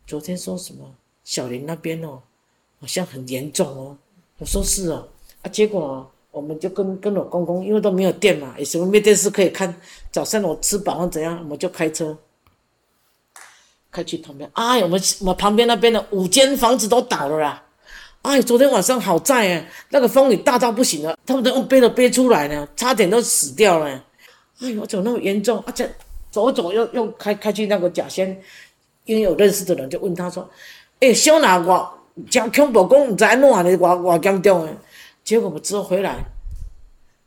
[0.08, 0.96] 昨天说什么？
[1.24, 2.22] 小林那边哦，
[2.80, 3.98] 好像很严重哦。
[4.38, 5.10] 我说是哦，
[5.42, 9.74] 啊，结果、我们就跟跟我公公，因为都没有电嘛，也什么没电视可以看。
[10.12, 12.18] 早上我吃饱了怎样，我们就开车
[13.90, 14.50] 开去旁边。
[14.54, 17.64] 哎，我们我旁边那边的五间房子都倒了啦。
[18.24, 23.88] 哎，昨天晚上好在哎，那个风雨大到不行了，他们都用背都背出来呢，差点都死掉了。
[24.60, 25.58] 哎呦，怎么那么严重？
[25.60, 25.90] 啊，且
[26.30, 28.42] 走走又又开开去那个甲仙。
[29.06, 30.50] 因为有认识的人就问他说
[31.00, 31.88] ：“诶、欸，小娜，我
[32.28, 33.78] 讲恐怖，讲唔知安怎呢？
[33.80, 34.76] 我我严重诶。”
[35.26, 36.24] 结果我之后回来，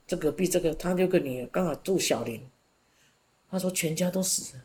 [0.07, 2.41] 这隔壁这个他六个女儿刚好住小林，
[3.51, 4.65] 他说全家都死了，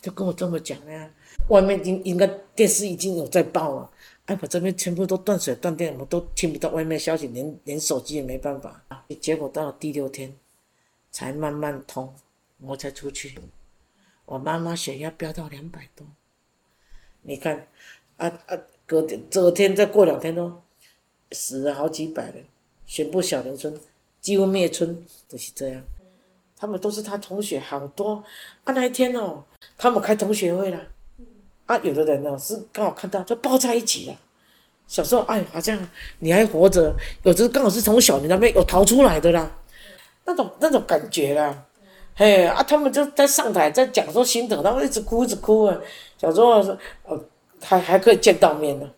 [0.00, 1.10] 就跟我这么讲呢。
[1.48, 3.90] 外面应应该电视已经有在报了，
[4.26, 8.84] 哎，我这边全部都断水断电，我都听不到外面消息，连连手机也没办法。
[9.20, 10.32] 结果到了第六天，
[11.10, 12.14] 才慢慢通，
[12.60, 13.36] 我才出去。
[14.26, 16.06] 我妈妈血压飙到两百多。
[17.22, 17.66] 你看，
[18.16, 20.62] 啊啊，隔天、昨天再过两天都
[21.34, 22.44] 死了好几百人，
[22.86, 23.78] 全部小林村
[24.20, 25.82] 几乎灭村，都、是这样。
[26.56, 28.22] 他们都是他同学，好多
[28.62, 28.72] 啊！
[28.72, 29.42] 那一天哦，
[29.76, 30.80] 他们开同学会了，
[31.66, 34.16] 啊，有的人呢是刚好看到就抱在一起了。
[34.86, 35.76] 小时候哎，好像
[36.20, 39.50] 你还活着，有的刚好是从小林那边有逃出来的啦，
[40.24, 41.66] 那种那种感觉啦。
[42.14, 45.76] 嘿啊，他们就在上台在讲说心疼，他们一直哭一直哭啊。
[46.16, 47.20] 小时候说，呃，
[47.60, 48.88] 还还可以见到面呢。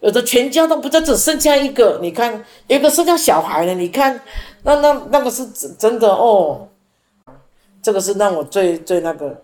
[0.00, 1.98] 有的全家都不在，只剩下一个。
[2.02, 3.74] 你看，一个剩下小孩了。
[3.74, 4.20] 你看，
[4.62, 6.68] 那那那个是真真的哦。
[7.82, 9.42] 这个是让我最最那个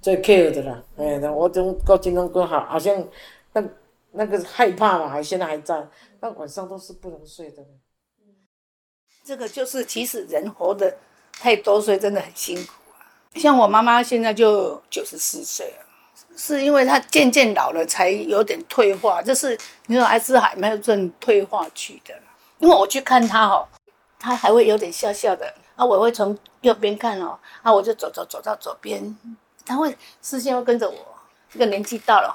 [0.00, 0.84] 最 care 的了。
[0.96, 3.06] 哎，那我就高金刚哥好，好像
[3.52, 3.64] 那
[4.12, 5.88] 那个害怕嘛，还现在还在。
[6.20, 7.64] 那晚上都是不能睡的。
[9.24, 10.96] 这个就是，其实人活的。
[11.32, 13.00] 太多岁真的很辛苦啊！
[13.36, 15.86] 像我妈妈现在就九十四岁了，
[16.42, 19.56] 是因为他渐渐老了才有点退化，就是
[19.88, 22.14] 你说还是还没有正退化去的。
[22.60, 23.68] 因为我去看他哦，
[24.18, 29.14] 他还会有点笑笑的啊，我会从右边看哦，啊，我就走走走到左边，
[29.66, 30.96] 他会视线会跟着我。
[31.52, 32.34] 这个年纪到了，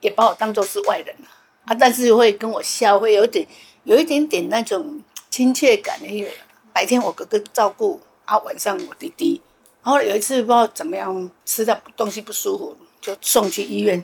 [0.00, 1.28] 也把我当做是外人了
[1.64, 3.44] 啊，但是会跟我笑，会有点
[3.82, 6.28] 有一点点那种亲切感的。
[6.72, 9.42] 白天我哥哥照顾啊，晚上我弟弟。
[9.82, 14.02] 然后有一次不知道怎么样，吃的东西不舒服，就送去医院。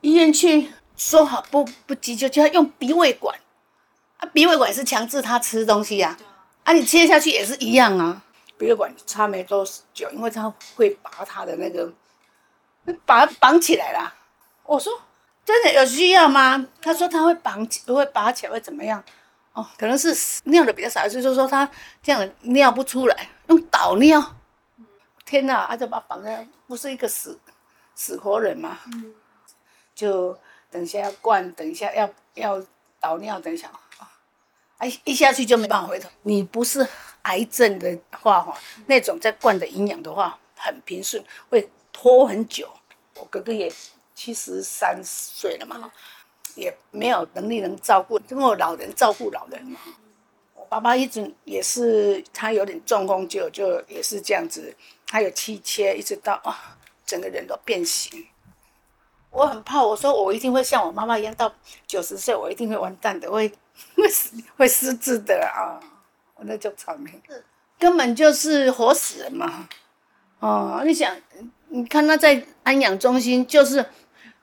[0.00, 3.38] 医院去说好不不急救，就要用鼻胃管。
[4.16, 6.16] 啊，鼻胃管是强制他吃东西呀、
[6.64, 8.20] 啊，啊，你切下去也是一样啊。
[8.56, 11.92] 鼻胃管插没多久，因为他会拔他的那个，
[13.06, 14.12] 把它绑起来啦。
[14.64, 14.92] 我说
[15.44, 16.66] 真的有需要吗？
[16.82, 19.00] 他说他会绑起，会拔起来会怎么样？
[19.52, 21.68] 哦，可能是尿的比较少，就是说他
[22.02, 24.34] 这样尿不出来，用导尿。
[25.24, 27.38] 天哪，啊就把绑在，不是一个死
[27.98, 28.78] 死活人嘛？
[29.92, 30.38] 就
[30.70, 32.64] 等一下要灌，等一下要要
[33.00, 33.68] 导尿，等一下。
[34.76, 36.08] 哎，一下去就没办法回头。
[36.22, 36.86] 你不是
[37.22, 41.20] 癌症的话，哈，那种在灌的营养的话，很平顺，
[41.50, 42.70] 会拖很久。
[43.16, 43.68] 我哥哥也
[44.14, 45.90] 七十三岁了嘛，
[46.54, 49.80] 也没有能力能照顾，因为老人照顾老人嘛。
[50.54, 54.72] 我爸爸一直也是，他有点中风，就就也是这样子，
[55.08, 56.77] 他有气切，一直到啊，
[57.08, 58.24] 整个人都变形。
[59.30, 61.52] 我很怕，我说我一定会像我妈妈一样，到
[61.88, 63.52] 九十岁我一定会完蛋的，会。
[63.94, 65.78] 会失会失智的啊！
[66.34, 67.12] 我那叫草莓，
[67.78, 69.68] 根本就是活死人嘛！
[70.40, 71.16] 哦，你想，
[71.68, 73.86] 你看他在安养中心，就是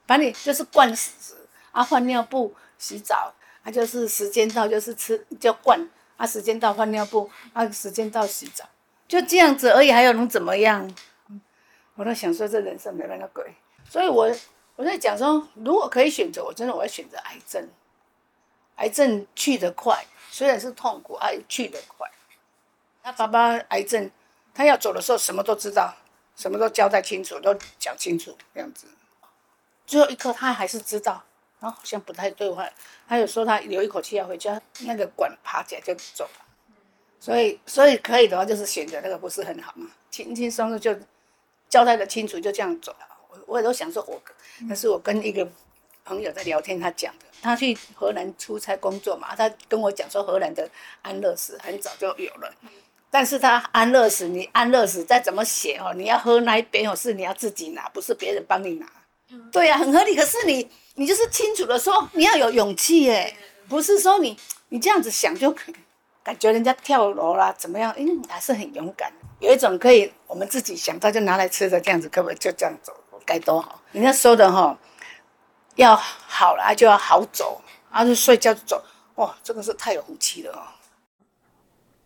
[0.05, 1.35] 把你就是灌死
[1.73, 5.85] 啊，换尿布、洗澡，啊，就是时间到就是吃就灌
[6.15, 8.63] 啊，时间到换尿布啊，时间到洗澡，
[9.05, 10.89] 就这样子而已，还有能怎么样？
[11.95, 13.55] 我都想说这人生没那么鬼，
[13.89, 14.29] 所以我
[14.75, 17.67] 我在讲说，如果可以选择，我真的我要选择癌症。
[18.75, 22.11] 癌症去得快，虽然是痛苦，癌去得快。
[23.01, 24.11] 他爸爸癌症，
[24.53, 25.95] 他要走的时候什么都知道，
[26.35, 28.87] 什么都交代清楚，都讲清楚这样子。
[29.87, 31.23] 最后一刻他还是知道，
[31.61, 32.69] 然后好像不太对话。
[33.07, 36.45] 他有说他留一口气要回家，那个管爬起来就走了。
[37.17, 40.93] 所以，所以可以的话就是选择那个不是很好嘛，轻轻松松就
[41.69, 43.07] 交代的清楚，就这样走了。
[43.29, 44.21] 我我也都想说我，
[44.67, 45.47] 那是我跟一个。
[46.07, 50.69] 朋友在聊天，他讲的，他去荷兰出差工作嘛，他跟我讲说荷兰的
[51.01, 52.53] 安乐死很早就有了，
[53.09, 58.85] 但是他安乐死，你安乐死再怎么写哦，你要喝那一杯哦，是你要自己拿，不是别人帮你拿。
[59.51, 60.15] 对呀、啊，很合理。
[60.15, 63.35] 可是你，你就是清楚的说，你要有勇气耶，
[63.67, 64.37] 不是说你
[64.69, 65.51] 你这样子想就
[66.25, 67.93] 感觉人家跳楼啦怎么样？
[67.95, 69.13] 嗯，还是很勇敢。
[69.39, 72.91] 有一种可以我们自己想到就拿来吃的这样子，可不可以就这样走？
[73.25, 73.79] 该多好。
[73.93, 74.77] 人家说的哈。
[75.75, 78.81] 要好了就要好走，啊就睡觉就走，
[79.15, 80.63] 哇，这个是太有福气了哦。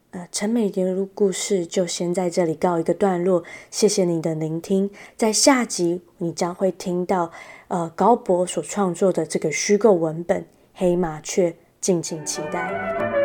[0.09, 4.89] 呃，陈美玲的故事就先在这里告一个段落，谢谢你的聆听。
[5.15, 7.32] 在下集你将会听到
[7.67, 10.41] 呃高博所创作的这个虚构文本
[10.74, 13.18] 《黑麻雀》，敬请期待。